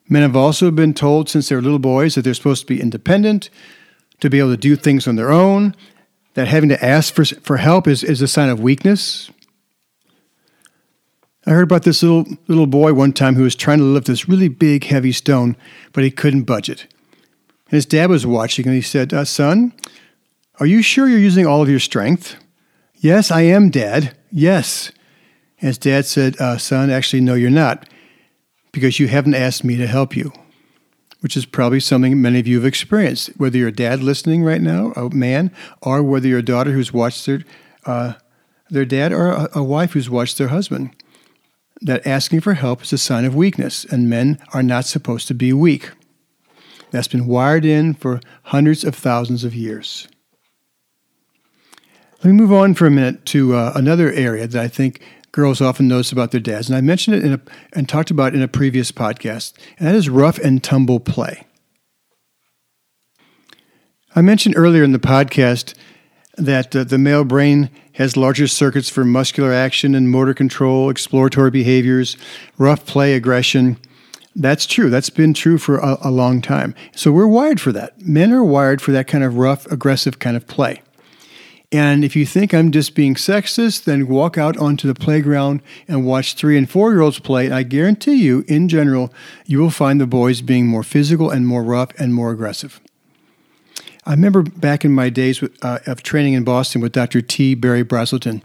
Men 0.07 0.21
have 0.21 0.35
also 0.35 0.71
been 0.71 0.93
told 0.93 1.29
since 1.29 1.49
they're 1.49 1.61
little 1.61 1.79
boys 1.79 2.15
that 2.15 2.21
they're 2.21 2.33
supposed 2.33 2.61
to 2.61 2.73
be 2.73 2.81
independent, 2.81 3.49
to 4.19 4.29
be 4.29 4.39
able 4.39 4.51
to 4.51 4.57
do 4.57 4.75
things 4.75 5.07
on 5.07 5.15
their 5.15 5.31
own, 5.31 5.75
that 6.35 6.47
having 6.47 6.69
to 6.69 6.83
ask 6.83 7.13
for, 7.13 7.25
for 7.25 7.57
help 7.57 7.87
is, 7.87 8.03
is 8.03 8.21
a 8.21 8.27
sign 8.27 8.49
of 8.49 8.59
weakness. 8.59 9.29
I 11.45 11.51
heard 11.51 11.63
about 11.63 11.83
this 11.83 12.03
little 12.03 12.25
little 12.47 12.67
boy 12.67 12.93
one 12.93 13.13
time 13.13 13.35
who 13.35 13.43
was 13.43 13.55
trying 13.55 13.79
to 13.79 13.83
lift 13.83 14.07
this 14.07 14.29
really 14.29 14.47
big, 14.47 14.83
heavy 14.85 15.11
stone, 15.11 15.57
but 15.91 16.03
he 16.03 16.11
couldn't 16.11 16.43
budge 16.43 16.69
it. 16.69 16.81
And 17.65 17.77
his 17.77 17.85
dad 17.85 18.09
was 18.09 18.27
watching, 18.27 18.67
and 18.67 18.75
he 18.75 18.81
said, 18.81 19.13
uh, 19.13 19.25
"Son, 19.25 19.73
are 20.59 20.67
you 20.67 20.83
sure 20.83 21.07
you're 21.07 21.17
using 21.19 21.47
all 21.47 21.63
of 21.63 21.69
your 21.69 21.79
strength?" 21.79 22.35
"Yes, 22.97 23.31
I 23.31 23.41
am, 23.41 23.71
Dad. 23.71 24.15
Yes." 24.31 24.91
And 25.59 25.67
his 25.67 25.79
dad 25.79 26.05
said, 26.05 26.39
uh, 26.39 26.57
"Son, 26.57 26.91
actually, 26.91 27.21
no, 27.21 27.33
you're 27.33 27.49
not, 27.49 27.89
because 28.71 28.99
you 28.99 29.07
haven't 29.07 29.35
asked 29.35 29.63
me 29.63 29.77
to 29.77 29.87
help 29.87 30.15
you." 30.15 30.31
Which 31.21 31.37
is 31.37 31.45
probably 31.45 31.79
something 31.79 32.21
many 32.21 32.39
of 32.39 32.47
you 32.47 32.57
have 32.57 32.65
experienced, 32.65 33.31
whether 33.37 33.57
you're 33.57 33.67
a 33.69 33.71
dad 33.71 34.01
listening 34.01 34.43
right 34.43 34.61
now, 34.61 34.91
a 34.95 35.09
man, 35.09 35.51
or 35.81 36.03
whether 36.03 36.27
you're 36.27 36.39
a 36.39 36.43
daughter 36.43 36.71
who's 36.71 36.93
watched 36.93 37.25
their 37.25 37.43
uh, 37.87 38.13
their 38.69 38.85
dad, 38.85 39.11
or 39.11 39.31
a, 39.31 39.49
a 39.55 39.63
wife 39.63 39.93
who's 39.93 40.09
watched 40.09 40.37
their 40.37 40.49
husband 40.49 40.91
that 41.81 42.05
asking 42.05 42.41
for 42.41 42.53
help 42.53 42.83
is 42.83 42.93
a 42.93 42.97
sign 42.97 43.25
of 43.25 43.35
weakness, 43.35 43.85
and 43.85 44.09
men 44.09 44.39
are 44.53 44.63
not 44.63 44.85
supposed 44.85 45.27
to 45.27 45.33
be 45.33 45.51
weak. 45.51 45.91
That's 46.91 47.07
been 47.07 47.25
wired 47.25 47.65
in 47.65 47.93
for 47.93 48.19
hundreds 48.43 48.83
of 48.83 48.95
thousands 48.95 49.43
of 49.43 49.55
years. 49.55 50.07
Let 52.23 52.25
me 52.25 52.33
move 52.33 52.51
on 52.51 52.75
for 52.75 52.85
a 52.85 52.91
minute 52.91 53.25
to 53.27 53.55
uh, 53.55 53.71
another 53.73 54.11
area 54.11 54.45
that 54.45 54.63
I 54.63 54.67
think 54.67 55.01
girls 55.31 55.61
often 55.61 55.87
notice 55.87 56.11
about 56.11 56.31
their 56.31 56.41
dads, 56.41 56.69
and 56.69 56.77
I 56.77 56.81
mentioned 56.81 57.23
it 57.23 57.31
a, 57.31 57.41
and 57.73 57.89
talked 57.89 58.11
about 58.11 58.35
in 58.35 58.41
a 58.41 58.47
previous 58.47 58.91
podcast, 58.91 59.53
and 59.79 59.87
that 59.87 59.95
is 59.95 60.09
rough 60.09 60.37
and 60.37 60.63
tumble 60.63 60.99
play. 60.99 61.47
I 64.13 64.21
mentioned 64.21 64.55
earlier 64.57 64.83
in 64.83 64.91
the 64.91 64.99
podcast 64.99 65.73
that 66.37 66.75
uh, 66.75 66.83
the 66.83 66.97
male 66.97 67.23
brain 67.23 67.69
has 67.93 68.15
larger 68.15 68.47
circuits 68.47 68.89
for 68.89 69.03
muscular 69.03 69.51
action 69.51 69.93
and 69.95 70.09
motor 70.09 70.33
control, 70.33 70.89
exploratory 70.89 71.51
behaviors, 71.51 72.17
rough 72.57 72.85
play, 72.85 73.13
aggression. 73.13 73.77
That's 74.35 74.65
true. 74.65 74.89
That's 74.89 75.09
been 75.09 75.33
true 75.33 75.57
for 75.57 75.77
a, 75.77 75.97
a, 76.01 76.11
long 76.11 76.41
time. 76.41 76.73
So 76.95 77.11
we're 77.11 77.27
wired 77.27 77.59
for 77.59 77.73
that. 77.73 78.01
Men 78.01 78.31
are 78.31 78.45
wired 78.45 78.81
for 78.81 78.91
that 78.93 79.07
kind 79.07 79.23
of 79.23 79.35
rough, 79.35 79.69
aggressive 79.69 80.19
kind 80.19 80.37
of 80.37 80.47
play. 80.47 80.81
And 81.73 82.03
if 82.03 82.15
you 82.15 82.25
think 82.25 82.53
I'm 82.53 82.71
just 82.71 82.95
being 82.95 83.15
sexist, 83.15 83.85
then 83.85 84.07
walk 84.07 84.37
out 84.37 84.57
onto 84.57 84.87
the 84.87 84.95
playground 84.95 85.61
and 85.87 86.05
watch 86.05 86.33
three 86.35 86.57
and 86.57 86.69
four 86.69 86.91
year 86.91 87.01
olds 87.01 87.19
play. 87.19 87.45
And 87.45 87.53
I 87.55 87.63
guarantee 87.63 88.15
you, 88.15 88.43
in 88.47 88.67
general, 88.67 89.13
you 89.45 89.59
will 89.59 89.69
find 89.69 89.99
the 89.99 90.07
boys 90.07 90.41
being 90.41 90.67
more 90.67 90.83
physical 90.83 91.29
and 91.29 91.47
more 91.47 91.63
rough 91.63 91.91
and 91.97 92.13
more 92.13 92.31
aggressive. 92.31 92.81
I 94.11 94.13
remember 94.13 94.43
back 94.43 94.83
in 94.83 94.91
my 94.91 95.09
days 95.09 95.41
uh, 95.61 95.79
of 95.85 96.03
training 96.03 96.33
in 96.33 96.43
Boston 96.43 96.81
with 96.81 96.91
Dr. 96.91 97.21
T. 97.21 97.55
Berry 97.55 97.85
Brazelton. 97.85 98.41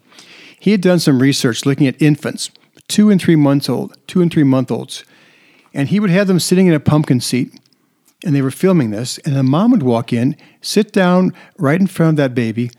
He 0.61 0.70
had 0.70 0.80
done 0.80 1.00
some 1.00 1.20
research 1.20 1.66
looking 1.66 1.88
at 1.88 2.00
infants, 2.00 2.52
two 2.87 3.11
and 3.11 3.20
three 3.20 3.35
months 3.35 3.68
old, 3.68 3.96
two 4.06 4.23
and 4.23 4.32
three 4.32 4.44
month 4.44 4.70
olds, 4.70 5.02
and 5.75 5.88
he 5.88 5.99
would 5.99 6.11
have 6.11 6.28
them 6.28 6.38
sitting 6.38 6.68
in 6.68 6.73
a 6.73 6.78
pumpkin 6.78 7.20
seat, 7.20 7.52
and 8.25 8.32
they 8.32 8.42
were 8.42 8.52
filming 8.52 8.90
this, 8.90 9.18
and 9.25 9.35
the 9.35 9.42
mom 9.42 9.73
would 9.73 9.82
walk 9.82 10.12
in, 10.12 10.37
sit 10.61 10.92
down 10.92 11.35
right 11.58 11.80
in 11.80 11.88
front 11.88 12.11
of 12.11 12.16
that 12.18 12.35
baby, 12.37 12.70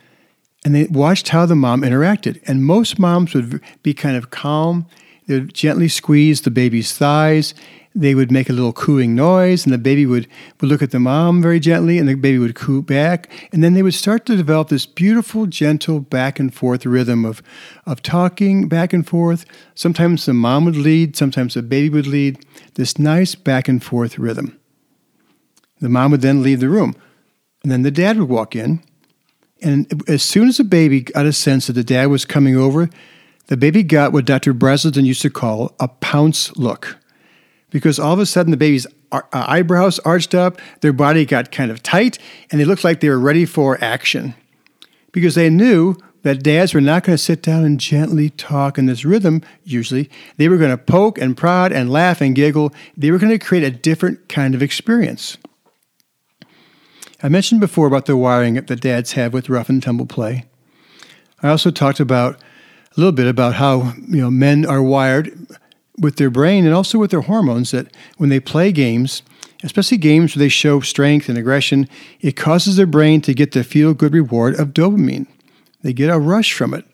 and 0.64 0.74
they 0.74 0.86
watched 0.86 1.28
how 1.28 1.46
the 1.46 1.56
mom 1.56 1.82
interacted. 1.82 2.42
And 2.48 2.64
most 2.64 2.98
moms 2.98 3.34
would 3.34 3.62
be 3.84 3.94
kind 3.94 4.16
of 4.16 4.30
calm. 4.30 4.86
They 5.28 5.42
would 5.42 5.54
gently 5.54 5.90
squeeze 5.90 6.40
the 6.40 6.52
baby's 6.52 6.98
thighs 6.98 7.54
they 7.98 8.14
would 8.14 8.32
make 8.32 8.48
a 8.48 8.54
little 8.54 8.74
cooing 8.74 9.16
noise, 9.16 9.66
and 9.66 9.74
the 9.74 9.80
baby 9.80 10.06
would, 10.06 10.28
would 10.62 10.70
look 10.70 10.84
at 10.84 10.92
the 10.92 11.00
mom 11.00 11.42
very 11.42 11.60
gently, 11.60 11.98
and 11.98 12.08
the 12.08 12.14
baby 12.14 12.38
would 12.38 12.54
coo 12.54 12.84
back. 12.84 13.28
And 13.52 13.64
then 13.64 13.74
they 13.74 13.82
would 13.82 13.96
start 13.96 14.28
to 14.28 14.38
develop 14.38 14.70
this 14.70 14.86
beautiful, 14.86 15.48
gentle 15.48 16.00
back 16.00 16.40
and 16.40 16.54
forth 16.54 16.86
rhythm 16.86 17.26
of, 17.26 17.42
of 17.88 18.04
talking 18.04 18.68
back 18.68 18.94
and 18.94 19.06
forth. 19.06 19.46
Sometimes 19.74 20.28
the 20.28 20.36
mom 20.36 20.66
would 20.66 20.76
lead, 20.76 21.16
sometimes 21.16 21.56
the 21.56 21.64
baby 21.64 21.90
would 21.90 22.06
lead, 22.06 22.46
this 22.76 23.00
nice 23.00 23.34
back 23.34 23.68
and 23.68 23.84
forth 23.84 24.20
rhythm. 24.20 24.60
The 25.80 25.90
mom 25.90 26.12
would 26.12 26.22
then 26.22 26.44
leave 26.44 26.60
the 26.60 26.70
room, 26.70 26.96
and 27.64 27.72
then 27.72 27.82
the 27.82 27.92
dad 27.92 28.20
would 28.20 28.30
walk 28.30 28.56
in. 28.56 28.84
And 29.64 30.04
as 30.08 30.22
soon 30.22 30.50
as 30.50 30.58
the 30.58 30.64
baby 30.64 31.02
got 31.02 31.26
a 31.26 31.34
sense 31.34 31.66
that 31.66 31.74
the 31.74 31.84
dad 31.84 32.08
was 32.08 32.26
coming 32.26 32.56
over, 32.56 32.92
the 33.48 33.58
baby 33.58 33.82
got 33.82 34.14
what 34.14 34.26
Dr. 34.26 34.54
Brazelton 34.54 35.06
used 35.06 35.24
to 35.24 35.32
call 35.32 35.76
a 35.80 35.88
pounce 35.88 36.56
look 36.58 36.98
because 37.70 38.00
all 38.00 38.14
of 38.14 38.20
a 38.20 38.26
sudden 38.26 38.52
the 38.52 38.58
baby's 38.58 38.88
uh, 39.12 39.22
eyebrows 39.32 40.00
arched 40.00 40.34
up, 40.34 40.60
their 40.82 40.94
body 40.94 41.26
got 41.26 41.52
kind 41.52 41.72
of 41.72 41.84
tight, 41.84 42.18
and 42.52 42.60
they 42.60 42.66
looked 42.66 42.84
like 42.84 43.00
they 43.00 43.10
were 43.10 43.20
ready 43.20 43.46
for 43.46 43.82
action. 43.84 44.34
Because 45.12 45.36
they 45.36 45.50
knew 45.50 45.96
that 46.24 46.44
dads 46.44 46.74
were 46.74 46.82
not 46.82 47.04
going 47.04 47.16
to 47.16 47.24
sit 47.24 47.42
down 47.42 47.64
and 47.64 47.80
gently 47.80 48.30
talk 48.30 48.78
in 48.78 48.86
this 48.86 49.06
rhythm, 49.06 49.42
usually. 49.64 50.10
They 50.38 50.50
were 50.50 50.58
going 50.58 50.72
to 50.72 50.78
poke 50.78 51.18
and 51.18 51.38
prod 51.38 51.72
and 51.72 51.90
laugh 51.90 52.22
and 52.22 52.36
giggle. 52.36 52.74
They 52.96 53.12
were 53.12 53.18
going 53.18 53.38
to 53.38 53.44
create 53.44 53.64
a 53.64 53.72
different 53.72 54.28
kind 54.28 54.54
of 54.54 54.62
experience. 54.62 55.38
I 57.24 57.30
mentioned 57.30 57.62
before 57.62 57.88
about 57.88 58.06
the 58.06 58.18
wiring 58.18 58.56
that 58.56 58.82
dads 58.82 59.14
have 59.14 59.34
with 59.34 59.50
rough 59.50 59.70
and 59.70 59.82
tumble 59.82 60.06
play. 60.06 60.46
I 61.42 61.50
also 61.50 61.72
talked 61.72 62.00
about 62.00 62.36
a 62.36 63.00
little 63.00 63.12
bit 63.12 63.28
about 63.28 63.56
how 63.56 63.94
you 64.08 64.22
know 64.22 64.32
men 64.32 64.66
are 64.66 64.82
wired 64.82 65.48
with 66.00 66.18
their 66.18 66.30
brain 66.30 66.66
and 66.66 66.74
also 66.74 66.98
with 66.98 67.12
their 67.12 67.22
hormones 67.22 67.72
that 67.72 67.88
when 68.18 68.30
they 68.30 68.40
play 68.40 68.72
games, 68.72 69.24
especially 69.64 69.98
games 69.98 70.36
where 70.36 70.40
they 70.40 70.50
show 70.50 70.80
strength 70.80 71.28
and 71.30 71.38
aggression, 71.38 71.88
it 72.22 72.36
causes 72.36 72.76
their 72.76 72.86
brain 72.86 73.22
to 73.22 73.34
get 73.34 73.52
the 73.52 73.64
feel 73.64 73.94
good 73.94 74.14
reward 74.14 74.60
of 74.60 74.70
dopamine. 74.70 75.28
They 75.82 75.94
get 75.94 76.10
a 76.10 76.20
rush 76.20 76.54
from 76.54 76.74
it, 76.74 76.86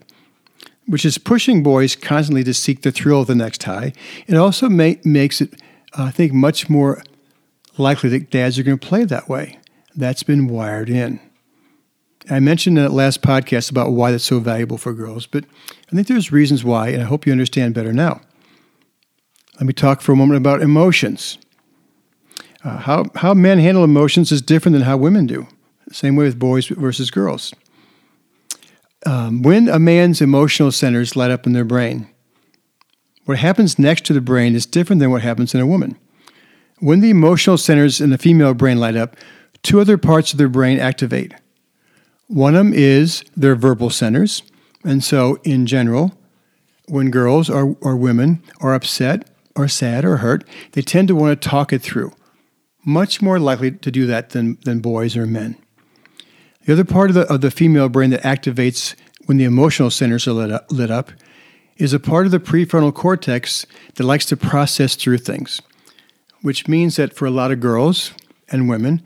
which 0.85 1.05
is 1.05 1.17
pushing 1.17 1.63
boys 1.63 1.95
constantly 1.95 2.43
to 2.45 2.53
seek 2.53 2.81
the 2.81 2.91
thrill 2.91 3.21
of 3.21 3.27
the 3.27 3.35
next 3.35 3.63
high. 3.63 3.93
It 4.27 4.35
also 4.35 4.69
makes 4.69 5.41
it, 5.41 5.53
uh, 5.97 6.03
I 6.03 6.11
think, 6.11 6.33
much 6.33 6.69
more 6.69 7.03
likely 7.77 8.09
that 8.11 8.29
dads 8.29 8.57
are 8.59 8.63
going 8.63 8.77
to 8.77 8.87
play 8.87 9.03
that 9.03 9.27
way. 9.27 9.59
That's 9.95 10.23
been 10.23 10.47
wired 10.47 10.89
in. 10.89 11.19
I 12.29 12.39
mentioned 12.39 12.77
in 12.77 12.83
that 12.83 12.91
last 12.91 13.21
podcast 13.21 13.69
about 13.69 13.91
why 13.91 14.11
that's 14.11 14.23
so 14.23 14.39
valuable 14.39 14.77
for 14.77 14.93
girls, 14.93 15.25
but 15.27 15.43
I 15.91 15.95
think 15.95 16.07
there's 16.07 16.31
reasons 16.31 16.63
why, 16.63 16.89
and 16.89 17.01
I 17.01 17.05
hope 17.05 17.25
you 17.25 17.33
understand 17.33 17.73
better 17.73 17.91
now. 17.91 18.21
Let 19.55 19.67
me 19.67 19.73
talk 19.73 20.01
for 20.01 20.11
a 20.11 20.15
moment 20.15 20.37
about 20.37 20.61
emotions. 20.61 21.37
Uh, 22.63 22.77
how, 22.77 23.05
how 23.15 23.33
men 23.33 23.59
handle 23.59 23.83
emotions 23.83 24.31
is 24.31 24.41
different 24.41 24.73
than 24.73 24.83
how 24.83 24.97
women 24.97 25.27
do. 25.27 25.47
Same 25.91 26.15
way 26.15 26.25
with 26.25 26.39
boys 26.39 26.67
versus 26.67 27.11
girls. 27.11 27.53
Um, 29.05 29.41
when 29.41 29.67
a 29.67 29.79
man's 29.79 30.21
emotional 30.21 30.71
centers 30.71 31.15
light 31.15 31.29
up 31.29 31.45
in 31.45 31.53
their 31.53 31.65
brain, 31.65 32.07
what 33.25 33.37
happens 33.37 33.77
next 33.77 34.05
to 34.05 34.13
the 34.13 34.21
brain 34.21 34.55
is 34.55 34.65
different 34.65 34.99
than 34.99 35.11
what 35.11 35.21
happens 35.21 35.53
in 35.53 35.61
a 35.61 35.67
woman. 35.67 35.97
When 36.79 37.01
the 37.01 37.09
emotional 37.09 37.57
centers 37.57 38.01
in 38.01 38.09
the 38.09 38.17
female 38.17 38.53
brain 38.53 38.79
light 38.79 38.95
up, 38.95 39.15
two 39.61 39.79
other 39.79 39.97
parts 39.97 40.31
of 40.31 40.37
their 40.37 40.49
brain 40.49 40.79
activate. 40.79 41.33
One 42.27 42.55
of 42.55 42.65
them 42.65 42.73
is 42.73 43.23
their 43.35 43.55
verbal 43.55 43.89
centers. 43.89 44.41
And 44.83 45.03
so, 45.03 45.37
in 45.43 45.65
general, 45.65 46.17
when 46.87 47.11
girls 47.11 47.49
or, 47.49 47.77
or 47.81 47.95
women 47.95 48.43
are 48.59 48.73
upset 48.73 49.29
are 49.55 49.67
sad 49.67 50.05
or 50.05 50.17
hurt, 50.17 50.47
they 50.71 50.81
tend 50.81 51.07
to 51.07 51.15
want 51.15 51.41
to 51.41 51.49
talk 51.49 51.71
it 51.71 51.81
through. 51.81 52.11
Much 52.85 53.21
more 53.21 53.39
likely 53.39 53.71
to 53.71 53.91
do 53.91 54.05
that 54.07 54.31
than, 54.31 54.57
than 54.65 54.79
boys 54.79 55.15
or 55.15 55.25
men. 55.25 55.55
The 56.65 56.73
other 56.73 56.83
part 56.83 57.09
of 57.09 57.13
the, 57.15 57.31
of 57.33 57.41
the 57.41 57.51
female 57.51 57.89
brain 57.89 58.09
that 58.11 58.23
activates 58.23 58.95
when 59.25 59.37
the 59.37 59.43
emotional 59.43 59.89
centers 59.89 60.27
are 60.27 60.33
lit 60.33 60.51
up, 60.51 60.71
lit 60.71 60.91
up 60.91 61.11
is 61.77 61.93
a 61.93 61.99
part 61.99 62.25
of 62.25 62.31
the 62.31 62.39
prefrontal 62.39 62.93
cortex 62.93 63.65
that 63.95 64.03
likes 64.03 64.25
to 64.27 64.37
process 64.37 64.95
through 64.95 65.17
things. 65.17 65.61
which 66.43 66.67
means 66.67 66.97
that 66.97 67.15
for 67.15 67.25
a 67.25 67.31
lot 67.31 67.51
of 67.51 67.59
girls 67.61 68.13
and 68.49 68.69
women, 68.69 69.01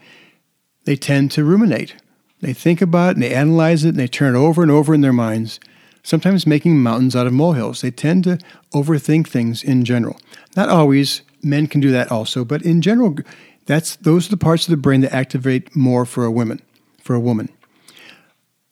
they 0.85 0.95
tend 0.95 1.31
to 1.31 1.43
ruminate. 1.43 1.95
They 2.41 2.51
think 2.51 2.81
about 2.81 3.11
it 3.11 3.15
and 3.15 3.23
they 3.23 3.33
analyze 3.33 3.85
it 3.85 3.89
and 3.89 3.99
they 3.99 4.07
turn 4.07 4.35
it 4.35 4.39
over 4.39 4.61
and 4.63 4.71
over 4.71 4.93
in 4.93 5.01
their 5.01 5.13
minds, 5.13 5.59
sometimes 6.07 6.47
making 6.47 6.81
mountains 6.81 7.17
out 7.17 7.27
of 7.27 7.33
molehills. 7.33 7.81
They 7.81 7.91
tend 7.91 8.23
to 8.23 8.37
overthink 8.73 9.27
things 9.27 9.61
in 9.61 9.83
general. 9.83 10.17
Not 10.55 10.69
always, 10.69 11.21
men 11.43 11.67
can 11.67 11.81
do 11.81 11.91
that 11.91 12.09
also, 12.09 12.45
but 12.45 12.61
in 12.61 12.81
general, 12.81 13.17
that's 13.65 13.97
those 13.97 14.27
are 14.27 14.31
the 14.31 14.37
parts 14.37 14.65
of 14.65 14.71
the 14.71 14.77
brain 14.77 15.01
that 15.01 15.13
activate 15.13 15.75
more 15.75 16.05
for 16.05 16.23
a 16.23 16.31
woman, 16.31 16.61
for 17.01 17.13
a 17.13 17.19
woman. 17.19 17.49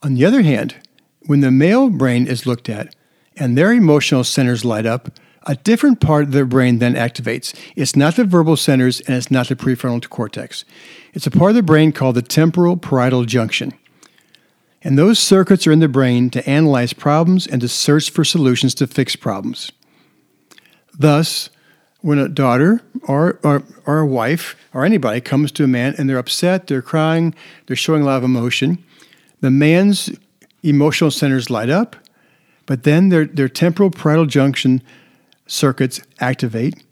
On 0.02 0.14
the 0.14 0.24
other 0.24 0.44
hand, 0.44 0.76
when 1.26 1.42
the 1.42 1.52
male 1.52 1.90
brain 1.90 2.26
is 2.26 2.46
looked 2.46 2.70
at 2.70 2.96
and 3.36 3.58
their 3.58 3.74
emotional 3.74 4.24
centers 4.24 4.64
light 4.64 4.86
up, 4.86 5.10
a 5.46 5.56
different 5.56 6.00
part 6.00 6.24
of 6.24 6.32
their 6.32 6.46
brain 6.46 6.80
then 6.80 6.96
activates. 6.96 7.54
It's 7.76 7.98
not 7.98 8.16
the 8.16 8.24
verbal 8.24 8.56
centers 8.56 9.02
and 9.02 9.18
it's 9.18 9.30
not 9.30 9.50
the 9.50 9.58
prefrontal 9.58 10.10
cortex. 10.10 10.64
It's 11.14 11.28
a 11.28 11.32
part 11.32 11.52
of 11.52 11.56
the 11.56 11.64
brain 11.64 11.92
called 11.92 12.16
the 12.16 12.22
temporal 12.22 12.78
parietal 12.78 13.26
junction. 13.26 13.74
And 14.86 15.00
those 15.00 15.18
circuits 15.18 15.66
are 15.66 15.72
in 15.72 15.80
the 15.80 15.88
brain 15.88 16.30
to 16.30 16.48
analyze 16.48 16.94
problems 16.94 17.48
and 17.48 17.60
to 17.62 17.68
search 17.68 18.12
for 18.12 18.24
solutions 18.24 18.76
to 18.76 18.86
fix 18.86 19.16
problems. 19.16 19.72
Thus, 20.98 21.50
when 22.02 22.20
a 22.20 22.30
daughter 22.30 22.84
or, 23.08 23.40
or, 23.44 23.64
or 23.88 24.00
a 24.02 24.06
wife 24.06 24.56
or 24.76 24.86
anybody 24.86 25.22
comes 25.22 25.52
to 25.54 25.64
a 25.64 25.68
man 25.68 25.96
and 25.98 26.08
they're 26.08 26.20
upset, 26.20 26.68
they're 26.68 26.84
crying, 26.84 27.34
they're 27.66 27.76
showing 27.76 28.04
a 28.04 28.06
lot 28.06 28.18
of 28.18 28.24
emotion, 28.24 28.78
the 29.42 29.50
man's 29.50 30.12
emotional 30.62 31.10
centers 31.10 31.50
light 31.50 31.72
up, 31.72 31.96
but 32.68 32.84
then 32.84 33.10
their, 33.10 33.26
their 33.26 33.50
temporal 33.50 33.90
parietal 33.90 34.28
junction 34.28 34.84
circuits 35.48 36.00
activate 36.20 36.84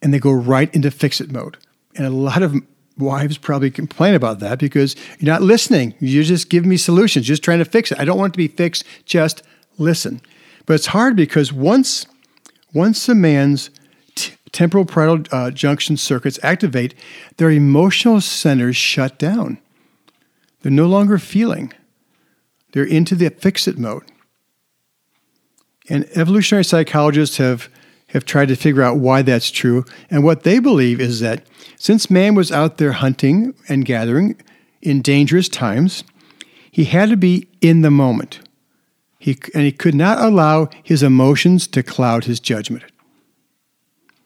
and 0.00 0.14
they 0.14 0.20
go 0.20 0.30
right 0.30 0.72
into 0.72 0.92
fix 0.92 1.20
it 1.20 1.32
mode. 1.32 1.56
And 1.96 2.06
a 2.06 2.10
lot 2.10 2.42
of 2.42 2.54
wives 3.02 3.38
probably 3.38 3.70
complain 3.70 4.14
about 4.14 4.40
that 4.40 4.58
because 4.58 4.96
you're 5.18 5.32
not 5.32 5.42
listening. 5.42 5.94
You're 6.00 6.22
just 6.22 6.48
giving 6.48 6.70
me 6.70 6.76
solutions, 6.76 7.26
just 7.26 7.42
trying 7.42 7.58
to 7.58 7.64
fix 7.64 7.92
it. 7.92 8.00
I 8.00 8.04
don't 8.04 8.18
want 8.18 8.32
it 8.32 8.34
to 8.34 8.38
be 8.38 8.48
fixed, 8.48 8.84
just 9.04 9.42
listen. 9.78 10.20
But 10.66 10.74
it's 10.74 10.86
hard 10.86 11.16
because 11.16 11.52
once 11.52 12.06
once 12.74 13.06
a 13.08 13.14
man's 13.14 13.70
t- 14.14 14.34
temporal 14.50 14.86
parietal 14.86 15.24
uh, 15.30 15.50
junction 15.50 15.96
circuits 15.96 16.38
activate, 16.42 16.94
their 17.36 17.50
emotional 17.50 18.20
centers 18.20 18.76
shut 18.76 19.18
down. 19.18 19.58
They're 20.62 20.72
no 20.72 20.86
longer 20.86 21.18
feeling. 21.18 21.72
They're 22.72 22.84
into 22.84 23.14
the 23.14 23.28
fix 23.30 23.68
it 23.68 23.78
mode. 23.78 24.04
And 25.88 26.08
evolutionary 26.14 26.64
psychologists 26.64 27.36
have 27.38 27.68
have 28.12 28.24
tried 28.24 28.48
to 28.48 28.56
figure 28.56 28.82
out 28.82 28.98
why 28.98 29.22
that's 29.22 29.50
true. 29.50 29.84
And 30.10 30.22
what 30.22 30.42
they 30.42 30.58
believe 30.58 31.00
is 31.00 31.20
that 31.20 31.46
since 31.76 32.10
man 32.10 32.34
was 32.34 32.52
out 32.52 32.76
there 32.76 32.92
hunting 32.92 33.54
and 33.68 33.84
gathering 33.84 34.40
in 34.82 35.02
dangerous 35.02 35.48
times, 35.48 36.04
he 36.70 36.84
had 36.84 37.08
to 37.08 37.16
be 37.16 37.48
in 37.60 37.80
the 37.80 37.90
moment. 37.90 38.40
He, 39.18 39.38
and 39.54 39.64
he 39.64 39.72
could 39.72 39.94
not 39.94 40.18
allow 40.18 40.68
his 40.82 41.02
emotions 41.02 41.66
to 41.68 41.82
cloud 41.82 42.24
his 42.24 42.40
judgment. 42.40 42.84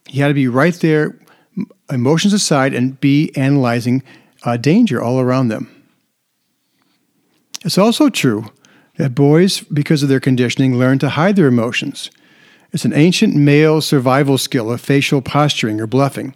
He 0.06 0.20
had 0.20 0.28
to 0.28 0.34
be 0.34 0.48
right 0.48 0.74
there, 0.74 1.18
emotions 1.90 2.32
aside, 2.32 2.74
and 2.74 3.00
be 3.00 3.30
analyzing 3.36 4.02
uh, 4.42 4.56
danger 4.56 5.02
all 5.02 5.20
around 5.20 5.48
them. 5.48 5.70
It's 7.64 7.78
also 7.78 8.08
true 8.08 8.52
that 8.96 9.14
boys, 9.14 9.60
because 9.60 10.02
of 10.02 10.08
their 10.08 10.20
conditioning, 10.20 10.78
learn 10.78 10.98
to 11.00 11.10
hide 11.10 11.36
their 11.36 11.48
emotions. 11.48 12.10
It's 12.73 12.85
an 12.85 12.92
ancient 12.92 13.35
male 13.35 13.80
survival 13.80 14.38
skill 14.38 14.70
of 14.70 14.80
facial 14.80 15.23
posturing 15.23 15.80
or 15.80 15.87
bluffing, 15.87 16.35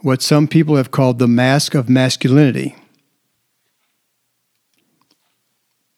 what 0.00 0.22
some 0.22 0.48
people 0.48 0.76
have 0.76 0.90
called 0.90 1.18
the 1.18 1.28
mask 1.28 1.74
of 1.74 1.88
masculinity. 1.88 2.74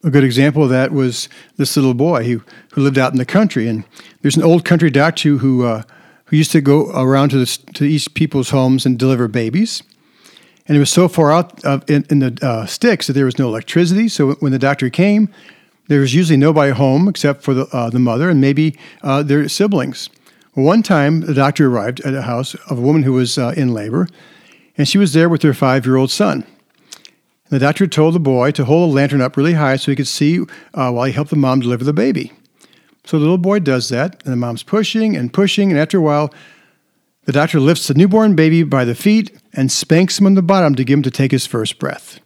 A 0.04 0.10
good 0.10 0.24
example 0.24 0.64
of 0.64 0.70
that 0.70 0.90
was 0.90 1.28
this 1.56 1.76
little 1.76 1.94
boy 1.94 2.24
who, 2.24 2.42
who 2.72 2.80
lived 2.80 2.98
out 2.98 3.12
in 3.12 3.18
the 3.18 3.24
country. 3.24 3.68
And 3.68 3.84
there's 4.20 4.36
an 4.36 4.42
old 4.42 4.64
country 4.64 4.90
doctor 4.90 5.36
who, 5.36 5.64
uh, 5.64 5.84
who 6.24 6.36
used 6.36 6.50
to 6.52 6.60
go 6.60 6.90
around 6.90 7.28
to, 7.28 7.38
the, 7.38 7.46
to 7.74 7.84
each 7.84 8.12
people's 8.14 8.50
homes 8.50 8.84
and 8.84 8.98
deliver 8.98 9.28
babies. 9.28 9.82
And 10.66 10.76
it 10.76 10.80
was 10.80 10.90
so 10.90 11.06
far 11.06 11.30
out 11.30 11.64
of, 11.64 11.88
in, 11.88 12.04
in 12.10 12.18
the 12.18 12.38
uh, 12.42 12.66
sticks 12.66 13.06
that 13.06 13.12
there 13.12 13.26
was 13.26 13.38
no 13.38 13.46
electricity. 13.46 14.08
So 14.08 14.32
when 14.34 14.50
the 14.50 14.58
doctor 14.58 14.90
came, 14.90 15.28
there 15.88 16.00
was 16.00 16.14
usually 16.14 16.36
nobody 16.36 16.72
home 16.72 17.08
except 17.08 17.42
for 17.42 17.54
the, 17.54 17.66
uh, 17.66 17.90
the 17.90 17.98
mother 17.98 18.30
and 18.30 18.40
maybe 18.40 18.76
uh, 19.02 19.22
their 19.22 19.48
siblings. 19.48 20.08
One 20.54 20.82
time, 20.82 21.20
the 21.20 21.34
doctor 21.34 21.68
arrived 21.68 22.00
at 22.00 22.14
a 22.14 22.22
house 22.22 22.54
of 22.68 22.78
a 22.78 22.82
woman 22.82 23.02
who 23.04 23.14
was 23.14 23.38
uh, 23.38 23.54
in 23.56 23.72
labor, 23.72 24.06
and 24.76 24.86
she 24.86 24.98
was 24.98 25.12
there 25.12 25.28
with 25.28 25.42
her 25.42 25.54
five 25.54 25.86
year 25.86 25.96
old 25.96 26.10
son. 26.10 26.44
The 27.48 27.58
doctor 27.58 27.86
told 27.86 28.14
the 28.14 28.20
boy 28.20 28.50
to 28.52 28.64
hold 28.64 28.90
a 28.90 28.92
lantern 28.94 29.20
up 29.20 29.36
really 29.36 29.54
high 29.54 29.76
so 29.76 29.92
he 29.92 29.96
could 29.96 30.08
see 30.08 30.40
uh, 30.74 30.90
while 30.90 31.04
he 31.04 31.12
helped 31.12 31.30
the 31.30 31.36
mom 31.36 31.60
deliver 31.60 31.84
the 31.84 31.92
baby. 31.92 32.32
So 33.04 33.18
the 33.18 33.22
little 33.22 33.38
boy 33.38 33.58
does 33.58 33.88
that, 33.90 34.22
and 34.24 34.32
the 34.32 34.36
mom's 34.36 34.62
pushing 34.62 35.16
and 35.16 35.32
pushing, 35.32 35.70
and 35.70 35.78
after 35.78 35.98
a 35.98 36.02
while, 36.02 36.32
the 37.24 37.32
doctor 37.32 37.60
lifts 37.60 37.88
the 37.88 37.94
newborn 37.94 38.34
baby 38.34 38.62
by 38.62 38.84
the 38.84 38.94
feet 38.94 39.36
and 39.52 39.70
spanks 39.70 40.18
him 40.18 40.26
on 40.26 40.34
the 40.34 40.42
bottom 40.42 40.74
to 40.74 40.84
get 40.84 40.94
him 40.94 41.02
to 41.02 41.10
take 41.10 41.30
his 41.30 41.46
first 41.46 41.78
breath. 41.78 42.20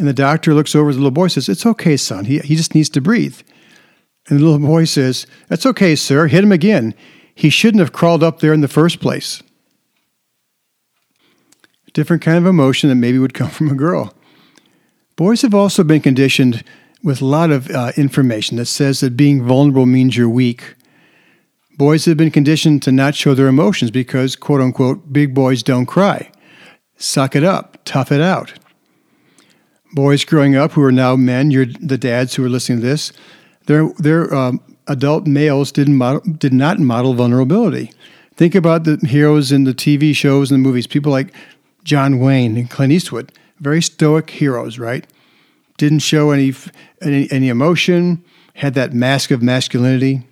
And 0.00 0.08
the 0.08 0.14
doctor 0.14 0.54
looks 0.54 0.74
over 0.74 0.90
the 0.90 0.98
little 0.98 1.10
boy 1.10 1.28
says, 1.28 1.46
It's 1.46 1.66
okay, 1.66 1.94
son. 1.98 2.24
He, 2.24 2.38
he 2.38 2.56
just 2.56 2.74
needs 2.74 2.88
to 2.88 3.02
breathe. 3.02 3.38
And 4.26 4.40
the 4.40 4.42
little 4.42 4.66
boy 4.66 4.84
says, 4.84 5.26
That's 5.48 5.66
okay, 5.66 5.94
sir. 5.94 6.26
Hit 6.26 6.42
him 6.42 6.52
again. 6.52 6.94
He 7.34 7.50
shouldn't 7.50 7.80
have 7.80 7.92
crawled 7.92 8.22
up 8.22 8.40
there 8.40 8.54
in 8.54 8.62
the 8.62 8.66
first 8.66 8.98
place. 8.98 9.42
A 11.86 11.90
different 11.90 12.22
kind 12.22 12.38
of 12.38 12.46
emotion 12.46 12.88
that 12.88 12.94
maybe 12.94 13.18
would 13.18 13.34
come 13.34 13.50
from 13.50 13.68
a 13.68 13.74
girl. 13.74 14.14
Boys 15.16 15.42
have 15.42 15.54
also 15.54 15.84
been 15.84 16.00
conditioned 16.00 16.64
with 17.02 17.20
a 17.20 17.26
lot 17.26 17.50
of 17.50 17.68
uh, 17.68 17.92
information 17.98 18.56
that 18.56 18.66
says 18.66 19.00
that 19.00 19.18
being 19.18 19.44
vulnerable 19.44 19.84
means 19.84 20.16
you're 20.16 20.30
weak. 20.30 20.76
Boys 21.76 22.06
have 22.06 22.16
been 22.16 22.30
conditioned 22.30 22.82
to 22.84 22.92
not 22.92 23.14
show 23.14 23.34
their 23.34 23.48
emotions 23.48 23.90
because, 23.90 24.34
quote 24.34 24.62
unquote, 24.62 25.12
big 25.12 25.34
boys 25.34 25.62
don't 25.62 25.84
cry. 25.84 26.32
Suck 26.96 27.36
it 27.36 27.44
up, 27.44 27.76
tough 27.84 28.10
it 28.10 28.22
out 28.22 28.54
boys 29.92 30.24
growing 30.24 30.56
up 30.56 30.72
who 30.72 30.82
are 30.82 30.92
now 30.92 31.16
men, 31.16 31.50
you're 31.50 31.66
the 31.66 31.98
dads 31.98 32.34
who 32.34 32.44
are 32.44 32.48
listening 32.48 32.80
to 32.80 32.86
this, 32.86 33.12
their 33.66 33.88
their 33.98 34.32
um, 34.34 34.60
adult 34.86 35.26
males 35.26 35.72
didn't 35.72 35.96
model, 35.96 36.20
did 36.20 36.52
not 36.52 36.78
model 36.78 37.14
vulnerability. 37.14 37.92
Think 38.36 38.54
about 38.54 38.84
the 38.84 38.96
heroes 39.06 39.52
in 39.52 39.64
the 39.64 39.74
TV 39.74 40.14
shows 40.14 40.50
and 40.50 40.62
the 40.62 40.66
movies. 40.66 40.86
People 40.86 41.12
like 41.12 41.32
John 41.84 42.18
Wayne 42.18 42.56
and 42.56 42.70
Clint 42.70 42.92
Eastwood, 42.92 43.32
very 43.58 43.82
stoic 43.82 44.30
heroes, 44.30 44.78
right? 44.78 45.06
Didn't 45.76 46.00
show 46.00 46.30
any 46.30 46.54
any, 47.02 47.30
any 47.30 47.48
emotion, 47.48 48.24
had 48.54 48.74
that 48.74 48.92
mask 48.92 49.30
of 49.30 49.42
masculinity. 49.42 50.22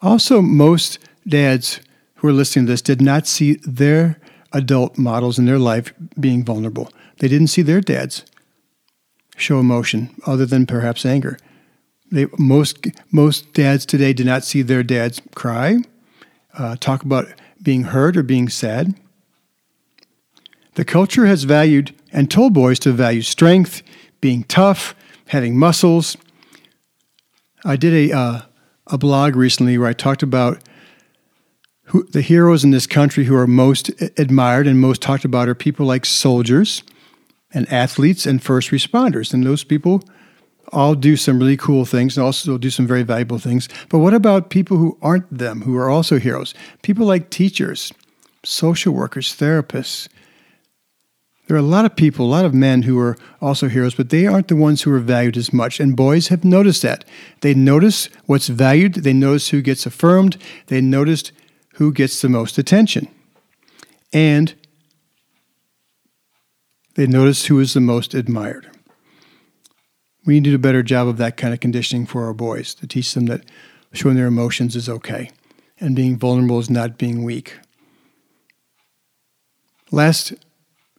Also, 0.00 0.42
most 0.42 0.98
dads 1.26 1.80
who 2.16 2.28
are 2.28 2.32
listening 2.32 2.66
to 2.66 2.72
this 2.72 2.82
did 2.82 3.00
not 3.00 3.26
see 3.26 3.54
their 3.64 4.18
adult 4.52 4.98
models 4.98 5.38
in 5.38 5.46
their 5.46 5.58
life 5.58 5.94
being 6.18 6.44
vulnerable. 6.44 6.90
They 7.18 7.28
didn't 7.28 7.46
see 7.48 7.62
their 7.62 7.80
dads 7.80 8.24
show 9.36 9.58
emotion 9.58 10.14
other 10.26 10.46
than 10.46 10.66
perhaps 10.66 11.04
anger. 11.06 11.38
They, 12.10 12.26
most 12.38 12.86
most 13.10 13.54
dads 13.54 13.86
today 13.86 14.12
do 14.12 14.24
not 14.24 14.44
see 14.44 14.62
their 14.62 14.82
dads 14.82 15.22
cry, 15.34 15.78
uh, 16.58 16.76
talk 16.78 17.02
about 17.02 17.28
being 17.62 17.84
hurt 17.84 18.16
or 18.16 18.22
being 18.22 18.48
sad. 18.48 18.94
The 20.74 20.84
culture 20.84 21.26
has 21.26 21.44
valued 21.44 21.94
and 22.12 22.30
told 22.30 22.52
boys 22.52 22.78
to 22.80 22.92
value 22.92 23.22
strength, 23.22 23.82
being 24.20 24.44
tough, 24.44 24.94
having 25.28 25.58
muscles. 25.58 26.16
I 27.64 27.76
did 27.76 28.10
a 28.10 28.16
uh, 28.16 28.40
a 28.88 28.98
blog 28.98 29.36
recently 29.36 29.78
where 29.78 29.88
I 29.88 29.94
talked 29.94 30.22
about 30.22 30.62
who, 31.86 32.04
the 32.04 32.22
heroes 32.22 32.64
in 32.64 32.70
this 32.70 32.86
country 32.86 33.24
who 33.24 33.34
are 33.34 33.46
most 33.46 33.90
admired 34.18 34.66
and 34.66 34.80
most 34.80 35.02
talked 35.02 35.24
about 35.24 35.48
are 35.48 35.54
people 35.54 35.86
like 35.86 36.04
soldiers, 36.04 36.82
and 37.54 37.70
athletes 37.72 38.26
and 38.26 38.42
first 38.42 38.70
responders. 38.70 39.32
And 39.32 39.44
those 39.44 39.64
people 39.64 40.02
all 40.72 40.94
do 40.94 41.16
some 41.16 41.38
really 41.38 41.56
cool 41.56 41.84
things 41.84 42.16
and 42.16 42.24
also 42.24 42.56
do 42.56 42.70
some 42.70 42.86
very 42.86 43.02
valuable 43.02 43.38
things. 43.38 43.68
But 43.88 43.98
what 43.98 44.14
about 44.14 44.50
people 44.50 44.78
who 44.78 44.98
aren't 45.02 45.36
them, 45.36 45.62
who 45.62 45.76
are 45.76 45.90
also 45.90 46.18
heroes? 46.18 46.54
People 46.82 47.06
like 47.06 47.30
teachers, 47.30 47.92
social 48.44 48.94
workers, 48.94 49.36
therapists. 49.36 50.08
There 51.46 51.56
are 51.56 51.60
a 51.60 51.62
lot 51.62 51.84
of 51.84 51.96
people, 51.96 52.24
a 52.24 52.30
lot 52.30 52.44
of 52.44 52.54
men 52.54 52.82
who 52.82 52.98
are 52.98 53.16
also 53.40 53.68
heroes, 53.68 53.94
but 53.94 54.08
they 54.08 54.26
aren't 54.26 54.48
the 54.48 54.56
ones 54.56 54.82
who 54.82 54.94
are 54.94 55.00
valued 55.00 55.36
as 55.36 55.52
much. 55.52 55.80
And 55.80 55.96
boys 55.96 56.28
have 56.28 56.44
noticed 56.44 56.82
that. 56.82 57.04
They 57.42 57.52
notice 57.52 58.08
what's 58.24 58.48
valued, 58.48 58.94
they 58.94 59.12
notice 59.12 59.50
who 59.50 59.60
gets 59.60 59.84
affirmed, 59.84 60.38
they 60.68 60.80
notice 60.80 61.32
who 61.74 61.92
gets 61.92 62.22
the 62.22 62.28
most 62.28 62.56
attention. 62.56 63.08
And 64.12 64.54
they 66.94 67.06
notice 67.06 67.46
who 67.46 67.58
is 67.60 67.74
the 67.74 67.80
most 67.80 68.14
admired. 68.14 68.68
We 70.24 70.34
need 70.34 70.44
to 70.44 70.50
do 70.50 70.56
a 70.56 70.58
better 70.58 70.82
job 70.82 71.08
of 71.08 71.16
that 71.18 71.36
kind 71.36 71.52
of 71.52 71.60
conditioning 71.60 72.06
for 72.06 72.24
our 72.24 72.34
boys 72.34 72.74
to 72.74 72.86
teach 72.86 73.12
them 73.14 73.26
that 73.26 73.44
showing 73.92 74.16
their 74.16 74.26
emotions 74.26 74.76
is 74.76 74.88
okay 74.88 75.30
and 75.80 75.96
being 75.96 76.16
vulnerable 76.16 76.58
is 76.58 76.70
not 76.70 76.98
being 76.98 77.24
weak. 77.24 77.58
Last 79.90 80.32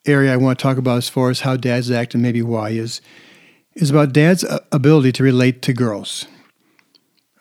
area 0.05 0.33
I 0.33 0.37
want 0.37 0.59
to 0.59 0.63
talk 0.63 0.77
about 0.77 0.97
as 0.97 1.09
far 1.09 1.29
as 1.29 1.41
how 1.41 1.55
dads 1.55 1.89
act 1.89 2.13
and 2.13 2.21
maybe 2.21 2.41
why 2.41 2.69
is 2.69 3.01
is 3.75 3.89
about 3.89 4.13
dad's 4.13 4.45
ability 4.71 5.11
to 5.13 5.23
relate 5.23 5.63
to 5.63 5.73
girls. 5.73 6.27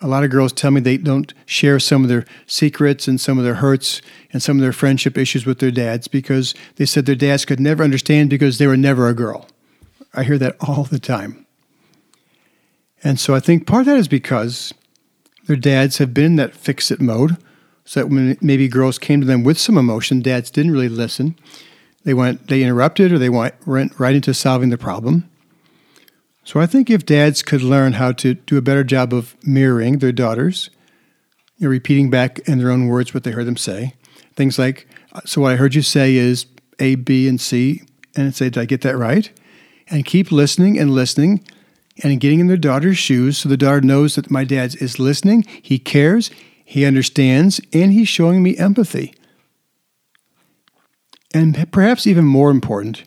A 0.02 0.08
lot 0.08 0.24
of 0.24 0.30
girls 0.30 0.52
tell 0.52 0.72
me 0.72 0.80
they 0.80 0.96
don't 0.96 1.32
share 1.46 1.78
some 1.78 2.02
of 2.02 2.08
their 2.08 2.24
secrets 2.46 3.06
and 3.06 3.20
some 3.20 3.38
of 3.38 3.44
their 3.44 3.54
hurts 3.54 4.02
and 4.32 4.42
some 4.42 4.56
of 4.56 4.62
their 4.62 4.72
friendship 4.72 5.16
issues 5.16 5.46
with 5.46 5.60
their 5.60 5.70
dads 5.70 6.08
because 6.08 6.54
they 6.76 6.84
said 6.84 7.06
their 7.06 7.14
dads 7.14 7.44
could 7.44 7.60
never 7.60 7.84
understand 7.84 8.28
because 8.28 8.58
they 8.58 8.66
were 8.66 8.76
never 8.76 9.08
a 9.08 9.14
girl. 9.14 9.48
I 10.12 10.24
hear 10.24 10.38
that 10.38 10.56
all 10.60 10.84
the 10.84 10.98
time. 10.98 11.46
And 13.04 13.18
so 13.18 13.34
I 13.34 13.40
think 13.40 13.66
part 13.66 13.82
of 13.82 13.86
that 13.86 13.98
is 13.98 14.08
because 14.08 14.74
their 15.46 15.56
dads 15.56 15.98
have 15.98 16.12
been 16.12 16.24
in 16.24 16.36
that 16.36 16.54
fix 16.54 16.90
it 16.90 17.00
mode. 17.00 17.36
So 17.84 18.00
that 18.00 18.06
when 18.06 18.38
maybe 18.40 18.68
girls 18.68 18.98
came 18.98 19.20
to 19.20 19.26
them 19.26 19.42
with 19.42 19.58
some 19.58 19.76
emotion, 19.76 20.22
dads 20.22 20.50
didn't 20.50 20.70
really 20.70 20.88
listen. 20.88 21.36
They 22.04 22.14
went, 22.14 22.46
they 22.46 22.62
interrupted 22.62 23.12
or 23.12 23.18
they 23.18 23.28
went 23.28 23.54
right 23.66 24.14
into 24.14 24.34
solving 24.34 24.70
the 24.70 24.78
problem. 24.78 25.28
So 26.44 26.60
I 26.60 26.66
think 26.66 26.90
if 26.90 27.06
dads 27.06 27.42
could 27.42 27.62
learn 27.62 27.94
how 27.94 28.12
to 28.12 28.34
do 28.34 28.56
a 28.56 28.62
better 28.62 28.84
job 28.84 29.14
of 29.14 29.36
mirroring 29.44 29.98
their 29.98 30.12
daughters, 30.12 30.70
you 31.56 31.66
know, 31.66 31.70
repeating 31.70 32.10
back 32.10 32.40
in 32.48 32.58
their 32.58 32.70
own 32.70 32.88
words 32.88 33.14
what 33.14 33.22
they 33.22 33.30
heard 33.30 33.46
them 33.46 33.56
say, 33.56 33.94
things 34.34 34.58
like, 34.58 34.88
"So 35.24 35.42
what 35.42 35.52
I 35.52 35.56
heard 35.56 35.74
you 35.74 35.82
say 35.82 36.16
is 36.16 36.46
A, 36.80 36.96
B, 36.96 37.28
and 37.28 37.40
C," 37.40 37.82
and 38.16 38.34
say, 38.34 38.46
"Did 38.46 38.58
I 38.58 38.64
get 38.64 38.80
that 38.80 38.98
right?" 38.98 39.30
And 39.88 40.04
keep 40.04 40.32
listening 40.32 40.78
and 40.78 40.90
listening, 40.90 41.42
and 42.02 42.20
getting 42.20 42.40
in 42.40 42.48
their 42.48 42.56
daughter's 42.56 42.98
shoes, 42.98 43.38
so 43.38 43.48
the 43.48 43.56
daughter 43.56 43.80
knows 43.80 44.16
that 44.16 44.30
my 44.30 44.44
dad 44.44 44.74
is 44.80 44.98
listening, 44.98 45.44
he 45.60 45.78
cares, 45.78 46.30
he 46.64 46.84
understands, 46.84 47.60
and 47.72 47.92
he's 47.92 48.08
showing 48.08 48.42
me 48.42 48.56
empathy. 48.56 49.14
And 51.34 51.70
perhaps 51.70 52.06
even 52.06 52.24
more 52.24 52.50
important, 52.50 53.04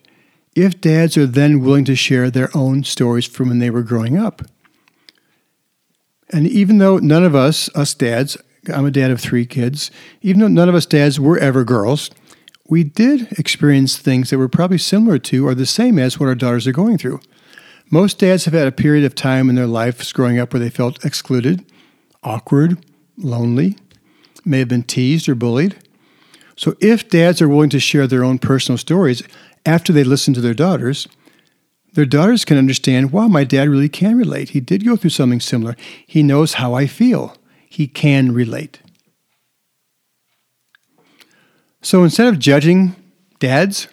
if 0.55 0.79
dads 0.79 1.17
are 1.17 1.27
then 1.27 1.59
willing 1.59 1.85
to 1.85 1.95
share 1.95 2.29
their 2.29 2.49
own 2.55 2.83
stories 2.83 3.25
from 3.25 3.49
when 3.49 3.59
they 3.59 3.69
were 3.69 3.83
growing 3.83 4.17
up. 4.17 4.41
And 6.31 6.47
even 6.47 6.79
though 6.79 6.97
none 6.97 7.23
of 7.23 7.35
us, 7.35 7.69
us 7.75 7.93
dads, 7.93 8.37
I'm 8.73 8.85
a 8.85 8.91
dad 8.91 9.11
of 9.11 9.21
three 9.21 9.45
kids, 9.45 9.91
even 10.21 10.41
though 10.41 10.47
none 10.47 10.69
of 10.69 10.75
us 10.75 10.85
dads 10.85 11.19
were 11.19 11.37
ever 11.37 11.63
girls, 11.63 12.09
we 12.67 12.83
did 12.83 13.31
experience 13.37 13.97
things 13.97 14.29
that 14.29 14.39
were 14.39 14.47
probably 14.47 14.79
similar 14.79 15.19
to 15.19 15.47
or 15.47 15.53
the 15.53 15.67
same 15.67 15.99
as 15.99 16.19
what 16.19 16.27
our 16.27 16.35
daughters 16.35 16.65
are 16.65 16.71
going 16.71 16.97
through. 16.97 17.19
Most 17.91 18.17
dads 18.17 18.45
have 18.45 18.55
had 18.55 18.67
a 18.67 18.71
period 18.71 19.05
of 19.05 19.13
time 19.13 19.49
in 19.49 19.55
their 19.55 19.67
lives 19.67 20.11
growing 20.11 20.39
up 20.39 20.53
where 20.53 20.59
they 20.59 20.71
felt 20.71 21.05
excluded, 21.05 21.63
awkward, 22.23 22.83
lonely, 23.17 23.77
may 24.43 24.59
have 24.59 24.67
been 24.67 24.83
teased 24.83 25.29
or 25.29 25.35
bullied. 25.35 25.75
So 26.57 26.75
if 26.79 27.07
dads 27.07 27.41
are 27.41 27.49
willing 27.49 27.69
to 27.71 27.79
share 27.79 28.07
their 28.07 28.23
own 28.23 28.39
personal 28.39 28.77
stories, 28.77 29.21
after 29.65 29.91
they 29.91 30.03
listen 30.03 30.33
to 30.33 30.41
their 30.41 30.53
daughters, 30.53 31.07
their 31.93 32.05
daughters 32.05 32.43
can 32.43 32.57
understand, 32.57 33.11
wow, 33.11 33.27
my 33.27 33.43
dad 33.43 33.69
really 33.69 33.89
can 33.89 34.17
relate. 34.17 34.49
He 34.49 34.59
did 34.59 34.85
go 34.85 34.95
through 34.95 35.11
something 35.11 35.39
similar. 35.39 35.75
He 36.05 36.23
knows 36.23 36.55
how 36.55 36.73
I 36.73 36.87
feel. 36.87 37.37
He 37.69 37.87
can 37.87 38.33
relate. 38.33 38.79
So 41.81 42.03
instead 42.03 42.27
of 42.27 42.39
judging 42.39 42.95
dads 43.39 43.87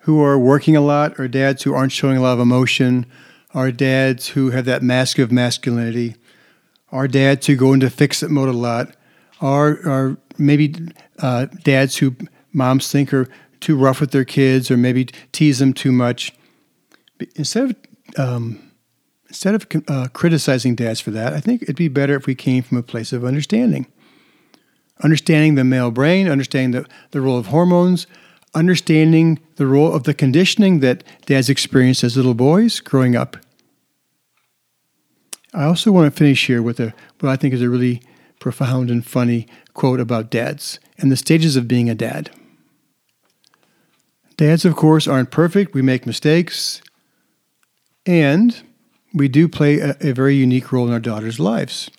who 0.00 0.22
are 0.22 0.38
working 0.38 0.76
a 0.76 0.80
lot, 0.80 1.20
or 1.20 1.28
dads 1.28 1.62
who 1.62 1.74
aren't 1.74 1.92
showing 1.92 2.16
a 2.16 2.22
lot 2.22 2.32
of 2.32 2.40
emotion, 2.40 3.06
or 3.54 3.70
dads 3.70 4.28
who 4.28 4.50
have 4.50 4.64
that 4.64 4.82
mask 4.82 5.18
of 5.18 5.30
masculinity, 5.30 6.16
or 6.90 7.06
dads 7.06 7.46
who 7.46 7.54
go 7.54 7.72
into 7.72 7.90
fix 7.90 8.22
it 8.22 8.30
mode 8.30 8.48
a 8.48 8.52
lot, 8.52 8.96
or, 9.40 9.78
or 9.84 10.16
maybe 10.38 10.74
uh, 11.18 11.46
dads 11.62 11.98
who 11.98 12.16
moms 12.52 12.90
think 12.90 13.12
are 13.12 13.28
too 13.60 13.76
rough 13.76 14.00
with 14.00 14.10
their 14.10 14.24
kids 14.24 14.70
or 14.70 14.76
maybe 14.76 15.08
tease 15.32 15.58
them 15.58 15.72
too 15.72 15.92
much. 15.92 16.32
Instead 17.36 17.70
of 17.70 17.76
um, 18.18 18.70
instead 19.28 19.54
of 19.54 19.66
uh, 19.88 20.08
criticizing 20.12 20.74
dads 20.74 21.00
for 21.00 21.10
that, 21.12 21.32
I 21.32 21.40
think 21.40 21.62
it'd 21.62 21.76
be 21.76 21.88
better 21.88 22.16
if 22.16 22.26
we 22.26 22.34
came 22.34 22.62
from 22.62 22.78
a 22.78 22.82
place 22.82 23.12
of 23.12 23.24
understanding, 23.24 23.86
understanding 25.02 25.54
the 25.54 25.64
male 25.64 25.90
brain, 25.90 26.28
understanding 26.28 26.82
the, 26.82 26.88
the 27.12 27.20
role 27.20 27.38
of 27.38 27.46
hormones, 27.46 28.06
understanding 28.54 29.38
the 29.56 29.66
role 29.66 29.94
of 29.94 30.02
the 30.02 30.14
conditioning 30.14 30.80
that 30.80 31.04
dads 31.26 31.48
experienced 31.48 32.02
as 32.02 32.16
little 32.16 32.34
boys 32.34 32.80
growing 32.80 33.14
up. 33.14 33.36
I 35.54 35.64
also 35.64 35.92
want 35.92 36.12
to 36.12 36.16
finish 36.16 36.46
here 36.46 36.62
with 36.62 36.80
a 36.80 36.92
what 37.20 37.30
I 37.30 37.36
think 37.36 37.54
is 37.54 37.62
a 37.62 37.68
really 37.68 38.02
profound 38.38 38.90
and 38.90 39.06
funny 39.06 39.46
quote 39.74 40.00
about 40.00 40.30
dads 40.30 40.80
and 40.98 41.12
the 41.12 41.16
stages 41.16 41.56
of 41.56 41.68
being 41.68 41.88
a 41.88 41.94
dad. 41.94 42.30
Dads, 44.40 44.64
of 44.64 44.74
course, 44.74 45.06
aren't 45.06 45.30
perfect. 45.30 45.74
We 45.74 45.82
make 45.82 46.06
mistakes. 46.06 46.80
And 48.06 48.58
we 49.12 49.28
do 49.28 49.48
play 49.48 49.80
a, 49.80 49.98
a 50.00 50.12
very 50.12 50.34
unique 50.34 50.72
role 50.72 50.86
in 50.86 50.94
our 50.94 50.98
daughters' 50.98 51.38
lives. 51.38 51.90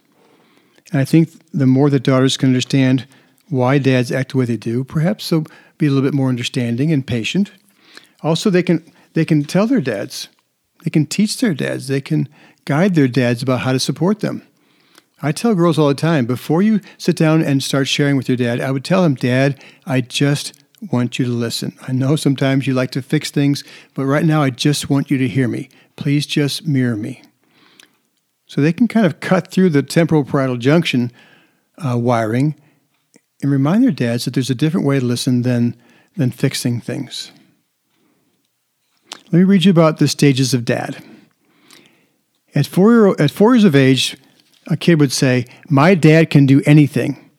And 0.92 1.00
I 1.00 1.06
think 1.06 1.30
the 1.54 1.68
more 1.68 1.92
that 1.92 2.02
daughters 2.02 2.38
can 2.38 2.50
understand 2.50 3.06
why 3.50 3.78
dads 3.78 4.12
act 4.12 4.32
the 4.32 4.40
way 4.40 4.46
they 4.46 4.58
do, 4.58 4.84
perhaps 4.84 5.30
they'll 5.30 5.46
be 5.78 5.86
a 5.86 5.92
little 5.92 6.02
bit 6.02 6.16
more 6.16 6.30
understanding 6.30 6.92
and 6.92 7.06
patient. 7.06 7.52
Also, 8.24 8.50
they 8.50 8.64
can 8.64 8.92
they 9.14 9.24
can 9.24 9.44
tell 9.44 9.68
their 9.68 9.80
dads, 9.80 10.28
they 10.84 10.90
can 10.90 11.06
teach 11.06 11.38
their 11.38 11.54
dads, 11.54 11.90
they 11.90 12.02
can 12.02 12.28
guide 12.66 12.96
their 12.96 13.08
dads 13.08 13.44
about 13.44 13.60
how 13.60 13.72
to 13.72 13.80
support 13.80 14.22
them. 14.22 14.42
I 15.22 15.32
tell 15.32 15.54
girls 15.54 15.78
all 15.78 15.90
the 15.90 15.94
time 15.94 16.26
before 16.26 16.64
you 16.64 16.80
sit 16.98 17.16
down 17.18 17.44
and 17.44 17.62
start 17.62 17.88
sharing 17.88 18.18
with 18.18 18.28
your 18.28 18.38
dad, 18.38 18.60
I 18.60 18.72
would 18.72 18.84
tell 18.84 19.04
them, 19.04 19.14
Dad, 19.14 19.64
I 19.86 20.02
just 20.02 20.54
want 20.90 21.20
you 21.20 21.26
to 21.26 21.32
listen. 21.32 21.78
I 21.88 21.92
know 21.92 22.16
sometimes 22.16 22.66
you 22.66 22.74
like 22.74 22.92
to 22.92 23.02
fix 23.02 23.30
things, 23.30 23.64
but 23.94 24.06
right 24.06 24.26
now 24.26 24.42
I 24.42 24.50
just 24.50 24.90
want 24.90 25.12
you 25.12 25.18
to 25.20 25.28
hear 25.28 25.48
me. 25.48 25.70
Please 25.96 26.26
just 26.26 26.66
mirror 26.66 26.96
me. 26.96 27.22
So 28.48 28.62
they 28.62 28.74
can 28.74 28.88
kind 28.88 29.06
of 29.06 29.20
cut 29.20 29.50
through 29.50 29.70
the 29.70 29.84
temporal 29.84 30.26
parietal 30.26 30.58
junction 30.58 31.12
uh, 31.78 31.98
wiring 31.98 32.56
and 33.42 33.52
remind 33.52 33.84
their 33.84 33.92
dads 33.92 34.26
that 34.26 34.34
there's 34.34 34.50
a 34.50 34.56
different 34.56 34.86
way 34.86 35.00
to 35.00 35.06
listen 35.06 35.44
than, 35.44 35.76
than 36.18 36.32
fixing 36.32 36.82
things. 36.82 37.32
Let 39.32 39.34
me 39.34 39.44
read 39.44 39.66
you 39.66 39.72
about 39.72 39.98
the 39.98 40.08
stages 40.08 40.54
of 40.54 40.66
dad. 40.66 41.04
At 42.54 42.68
four, 42.68 42.92
year, 42.92 43.16
at 43.18 43.32
four 43.32 43.56
years 43.56 43.64
of 43.64 43.76
age, 43.76 44.18
a 44.68 44.76
kid 44.76 45.00
would 45.00 45.12
say, 45.12 45.46
My 45.70 45.96
dad 45.96 46.30
can 46.30 46.46
do 46.46 46.62
anything. 46.66 47.31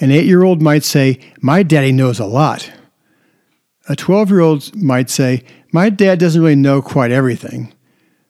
An 0.00 0.10
eight 0.12 0.26
year 0.26 0.44
old 0.44 0.62
might 0.62 0.84
say, 0.84 1.18
My 1.40 1.62
daddy 1.62 1.92
knows 1.92 2.20
a 2.20 2.26
lot. 2.26 2.70
A 3.88 3.96
12 3.96 4.30
year 4.30 4.40
old 4.40 4.74
might 4.76 5.10
say, 5.10 5.42
My 5.72 5.90
dad 5.90 6.18
doesn't 6.18 6.40
really 6.40 6.54
know 6.54 6.80
quite 6.82 7.10
everything. 7.10 7.72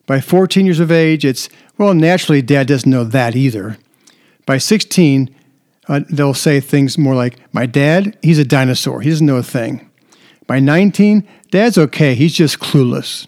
By 0.07 0.21
14 0.21 0.65
years 0.65 0.81
of 0.81 0.91
age, 0.91 1.25
it's, 1.25 1.49
Well, 1.77 1.95
naturally, 1.95 2.43
dad 2.43 2.69
doesn't 2.69 2.91
know 2.91 3.05
that 3.05 3.37
either. 3.37 3.77
By 4.47 4.59
16, 4.59 5.35
uh, 5.89 6.01
they'll 6.11 6.35
say 6.35 6.61
things 6.61 6.97
more 6.97 7.15
like, 7.15 7.39
My 7.53 7.67
dad, 7.67 8.17
he's 8.23 8.39
a 8.39 8.45
dinosaur. 8.45 9.03
He 9.03 9.11
doesn't 9.11 9.27
know 9.27 9.37
a 9.37 9.43
thing. 9.43 9.91
By 10.47 10.61
19, 10.61 11.29
dad's 11.51 11.77
okay. 11.77 12.15
He's 12.15 12.35
just 12.35 12.59
clueless. 12.59 13.27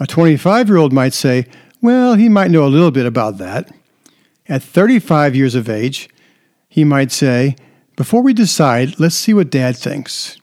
A 0.00 0.06
25 0.06 0.68
year 0.68 0.78
old 0.78 0.92
might 0.92 1.12
say, 1.12 1.46
Well, 1.82 2.14
he 2.14 2.30
might 2.30 2.50
know 2.50 2.64
a 2.64 2.68
little 2.68 2.90
bit 2.90 3.06
about 3.06 3.36
that. 3.38 3.70
At 4.48 4.62
35 4.62 5.34
years 5.34 5.54
of 5.54 5.68
age, 5.68 6.08
he 6.74 6.82
might 6.82 7.12
say, 7.12 7.54
Before 7.94 8.20
we 8.20 8.34
decide, 8.34 8.98
let's 8.98 9.14
see 9.14 9.32
what 9.32 9.48
dad 9.48 9.76
thinks. 9.76 10.36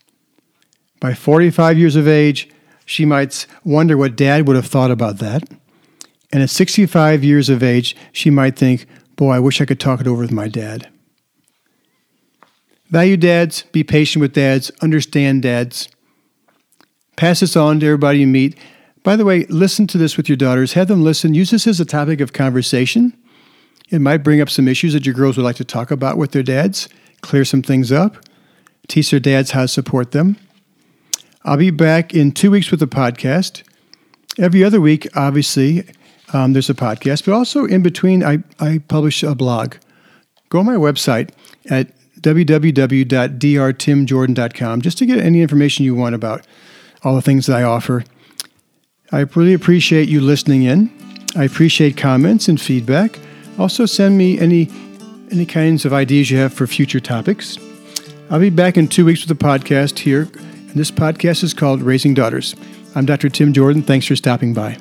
By 1.02 1.14
45 1.14 1.78
years 1.78 1.98
of 1.98 2.08
age, 2.08 2.50
she 2.86 3.04
might 3.04 3.46
wonder 3.66 3.98
what 3.98 4.16
dad 4.16 4.48
would 4.48 4.56
have 4.56 4.66
thought 4.66 4.92
about 4.92 5.18
that. 5.18 5.44
And 6.32 6.42
at 6.42 6.50
65 6.50 7.22
years 7.26 7.50
of 7.50 7.62
age, 7.62 7.98
she 8.14 8.30
might 8.30 8.56
think, 8.56 8.86
Boy, 9.18 9.32
I 9.32 9.40
wish 9.40 9.60
I 9.60 9.66
could 9.66 9.82
talk 9.82 10.00
it 10.00 10.08
over 10.08 10.22
with 10.22 10.32
my 10.32 10.48
dad. 10.48 10.88
Value 12.88 13.18
dads, 13.18 13.64
be 13.74 13.84
patient 13.84 14.22
with 14.22 14.32
dads, 14.32 14.72
understand 14.82 15.42
dads. 15.42 15.90
Pass 17.18 17.42
this 17.42 17.58
on 17.58 17.82
to 17.82 17.88
everybody 17.88 18.20
you 18.20 18.28
meet. 18.28 18.58
By 19.04 19.18
the 19.18 19.26
way, 19.26 19.44
listen 19.48 19.86
to 19.88 19.98
this 19.98 20.16
with 20.16 20.30
your 20.30 20.38
daughters. 20.38 20.74
Have 20.74 20.88
them 20.88 21.04
listen. 21.04 21.34
Use 21.34 21.52
this 21.52 21.68
as 21.68 21.82
a 21.82 21.86
topic 21.86 22.22
of 22.22 22.32
conversation. 22.32 23.21
It 23.92 24.00
might 24.00 24.24
bring 24.24 24.42
up 24.42 24.50
some 24.50 24.68
issues 24.68 24.94
that 24.94 25.06
your 25.06 25.14
girls 25.14 25.38
would 25.38 25.44
like 25.44 25.58
to 25.58 25.66
talk 25.66 25.92
about 25.92 26.18
with 26.18 26.32
their 26.32 26.44
dads, 26.44 26.90
clear 27.22 27.46
some 27.46 27.62
things 27.62 27.92
up, 27.92 28.18
teach 28.88 29.12
their 29.12 29.20
dads 29.20 29.52
how 29.52 29.62
to 29.62 29.68
support 29.68 30.12
them. 30.12 30.38
I'll 31.44 31.58
be 31.58 31.72
back 31.72 32.14
in 32.14 32.32
two 32.32 32.52
weeks 32.52 32.72
with 32.72 32.82
a 32.82 32.88
podcast. 32.88 33.64
Every 34.38 34.64
other 34.64 34.80
week, 34.80 35.10
obviously, 35.16 35.84
um, 36.34 36.54
there's 36.54 36.70
a 36.70 36.74
podcast, 36.74 37.26
but 37.26 37.34
also 37.34 37.66
in 37.66 37.84
between, 37.84 38.24
I, 38.24 38.38
I 38.60 38.80
publish 38.88 39.24
a 39.24 39.36
blog. 39.36 39.76
Go 40.50 40.60
on 40.60 40.66
my 40.66 40.76
website 40.76 41.32
at 41.70 41.92
www.drtimjordan.com 42.22 44.82
just 44.82 44.98
to 45.00 45.06
get 45.06 45.20
any 45.20 45.42
information 45.42 45.84
you 45.84 45.94
want 45.96 46.16
about 46.16 46.48
all 47.04 47.16
the 47.16 47.22
things 47.22 47.48
that 47.48 47.58
I 47.58 47.64
offer. 47.64 48.06
I 49.12 49.26
really 49.36 49.54
appreciate 49.54 50.08
you 50.08 50.22
listening 50.22 50.64
in. 50.64 50.90
I 51.36 51.44
appreciate 51.44 51.98
comments 51.98 52.48
and 52.48 52.62
feedback. 52.62 53.20
Also, 53.58 53.86
send 53.86 54.18
me 54.18 54.40
any 54.40 54.70
any 55.32 55.46
kinds 55.46 55.86
of 55.86 55.94
ideas 55.94 56.30
you 56.30 56.38
have 56.38 56.54
for 56.54 56.68
future 56.68 57.00
topics. 57.00 57.58
I'll 58.30 58.40
be 58.40 58.50
back 58.50 58.78
in 58.78 58.88
two 58.88 59.06
weeks 59.06 59.26
with 59.26 59.32
a 59.32 59.44
podcast 59.44 60.00
here, 60.00 60.24
and 60.34 60.76
this 60.76 60.92
podcast 60.92 61.44
is 61.44 61.54
called 61.54 61.82
Raising 61.82 62.14
Daughters. 62.14 62.56
I'm 62.96 63.06
Dr. 63.06 63.30
Tim 63.30 63.54
Jordan. 63.54 63.82
Thanks 63.82 64.06
for 64.06 64.16
stopping 64.16 64.54
by. 64.54 64.78